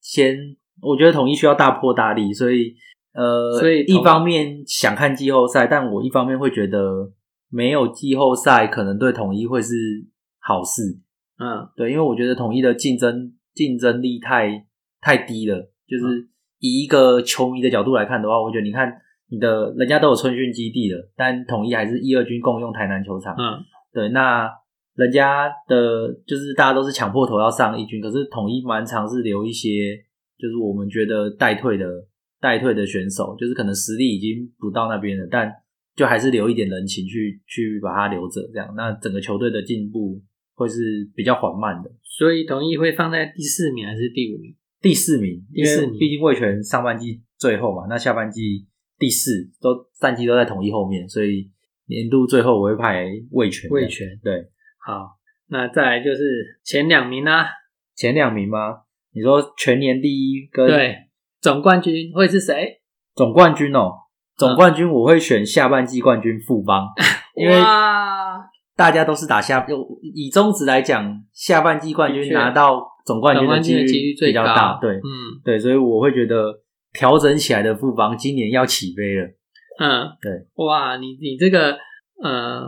[0.00, 0.36] 先，
[0.82, 2.74] 我觉得统一需要大破大立，所以
[3.14, 7.10] 呃，所以一方面想看季后赛，但我一方面会觉得
[7.50, 9.74] 没有季后赛可能对统一会是
[10.38, 10.82] 好事，
[11.38, 13.32] 嗯，对，因为我觉得统一的竞争。
[13.54, 14.64] 竞争力太
[15.02, 16.26] 太低了，就是
[16.58, 18.90] 以一个球迷的角度来看的话，我觉得你看
[19.28, 23.34] 你的人家都有春训基地了，但统一还是一二军共用台南球场。
[23.36, 23.60] 嗯，
[23.92, 24.48] 对，那
[24.94, 29.68] 人家的就是大家都是抢破头要上一军，可是统一蛮常是留一些，
[30.38, 31.86] 就是我们觉得待退的
[32.40, 35.52] 待退的选手，就是可能实力已经不到那边了，但
[35.94, 40.22] 就还是留一点人情去去把他留着，这样那整个球队的进步。
[40.54, 44.54] 会是比较缓慢的，所以统一会放在第四名还是第五名？
[44.82, 48.66] 第四名，第四名，毕竟魏权上半季最后嘛，那下半季
[48.98, 51.50] 第四都战绩都在统一后面，所以
[51.86, 53.70] 年度最后我会排魏权。
[53.70, 54.48] 魏权，对，
[54.84, 55.16] 好，
[55.46, 57.46] 那再来就是前两名啊，
[57.94, 58.80] 前两名吗？
[59.14, 60.96] 你说全年第一跟对
[61.40, 62.80] 总冠军会是谁？
[63.14, 63.92] 总冠军哦，
[64.36, 66.88] 总冠军我会选下半季冠军富邦，
[67.36, 67.54] 因为。
[68.82, 69.64] 大家都是打下，
[70.14, 74.76] 以中职来讲，下半季冠军拿到总冠军的几率比较大。
[74.80, 76.52] 对，嗯，对，所以我会觉得
[76.92, 79.26] 调整起来的富邦今年要起飞了。
[79.78, 80.32] 嗯，对，
[80.64, 81.78] 哇，你你这个，
[82.24, 82.64] 呃，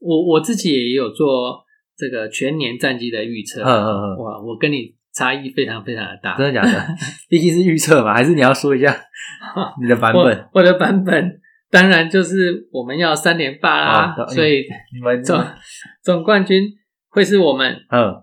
[0.00, 1.64] 我我自己也有做
[1.96, 3.62] 这个全年战绩的预测。
[3.62, 6.36] 嗯嗯嗯，哇，我跟你差异非常非常的大。
[6.36, 6.86] 真的假的？
[7.30, 8.92] 毕竟是预测嘛，还是你要说一下
[9.80, 10.48] 你的版本？
[10.52, 11.38] 我的版本。
[11.72, 14.62] 当然就是我们要三连霸啦，所以
[14.94, 15.42] 你们总
[16.02, 16.64] 总冠军
[17.08, 17.74] 会是我们。
[17.88, 18.22] 嗯，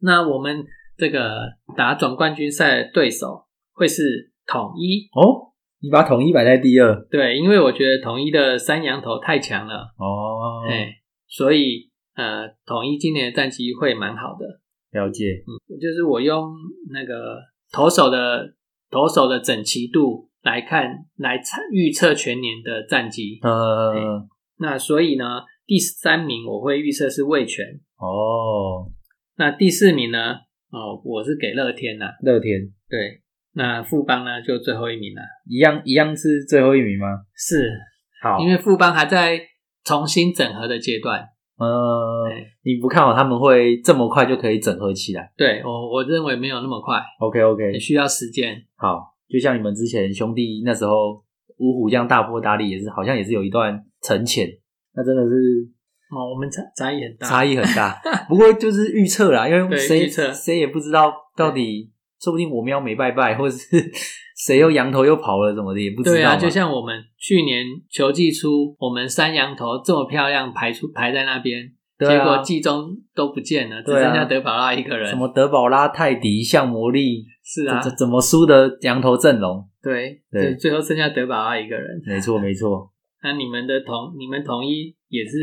[0.00, 0.64] 那我们
[0.96, 1.42] 这个
[1.76, 3.44] 打总冠军赛的对手
[3.74, 5.10] 会是统一。
[5.12, 7.06] 哦，你把统一摆在第二？
[7.10, 9.74] 对，因为我觉得统一的三羊头太强了。
[9.98, 10.88] 哦，哎，
[11.28, 14.98] 所以呃，统一今年的战绩会蛮好的。
[14.98, 16.50] 了解，嗯，就是我用
[16.94, 17.36] 那个
[17.70, 18.54] 投手的
[18.90, 20.30] 投手的整齐度。
[20.46, 23.40] 来看，来测预测全年的战绩。
[23.42, 24.24] 呃，
[24.60, 27.64] 那所以呢，第三名我会预测是魏全。
[27.98, 28.86] 哦，
[29.36, 30.34] 那第四名呢？
[30.70, 32.06] 哦，我是给乐天呐。
[32.22, 33.22] 乐天，对。
[33.54, 34.40] 那富邦呢？
[34.40, 35.22] 就最后一名了。
[35.50, 37.06] 一样，一样是最后一名吗？
[37.34, 37.68] 是。
[38.22, 39.40] 好，因为富邦还在
[39.82, 41.26] 重新整合的阶段。
[41.58, 42.30] 呃，
[42.62, 45.32] 你不看好他们会这么快就可以整合起来？
[45.36, 47.02] 对我，我认为没有那么快。
[47.18, 48.62] OK，OK，需要时间。
[48.76, 49.15] 好。
[49.28, 51.22] 就像你们之前兄弟那时候
[51.58, 54.48] 五虎这样大破大立，也是好像也是有一段沉潜，
[54.94, 55.30] 那真的是
[56.10, 58.00] 哦，我们差差异很大，差异很大。
[58.28, 63.90] 不过就是预测啦，因为谁谁也不知道到底，说不定我喵没拜拜，或者是
[64.36, 66.18] 谁又羊头又跑了什么的，也不知道嘛。
[66.18, 75.08] 对啊，就像我们去年球季初，我们三羊头这么漂亮排出排在那边，对啊结果季中都不见了，只剩下德保拉一个人。
[75.08, 79.66] 什么德保拉、泰迪、像魔力，是啊怎，怎么输的羊头阵容？
[79.82, 82.00] 对，对最后剩下德保拉一个人。
[82.06, 82.90] 没错，没错，
[83.22, 85.38] 那你们的同，你们统一也是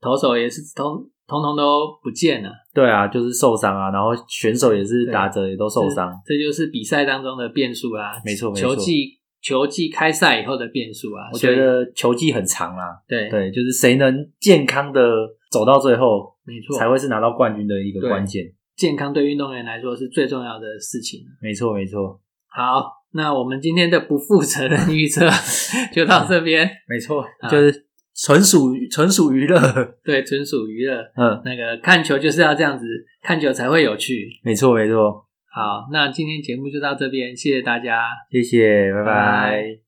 [0.00, 8.12] 投手也是通通通都不见了，对啊，就是受伤啊，然后选手也是打者也都受伤，这，就是比赛当中的变数啦。
[8.24, 11.28] 没错没错球季球季开赛以后的变数啊。
[11.32, 15.02] 我觉得球季很长啦，对对，就是谁能健康的
[15.50, 18.44] 走到最后，没错，才会是拿到冠军的一个对关键。
[18.76, 21.20] 健康对运动员来说是最重要的事情。
[21.42, 25.28] 没错，没错，好，那我们今天的不负责任预测
[25.92, 26.70] 就到这边。
[26.88, 29.58] 没错啊，就是纯属纯属娱乐。
[30.04, 31.00] 对，纯属娱乐。
[31.16, 32.84] 嗯，那个看球就是要这样子，
[33.22, 34.28] 看球才会有趣。
[34.44, 38.04] 没错，没错，好，那今天节目就到这边，谢谢大家。
[38.30, 39.87] 谢谢，拜拜拜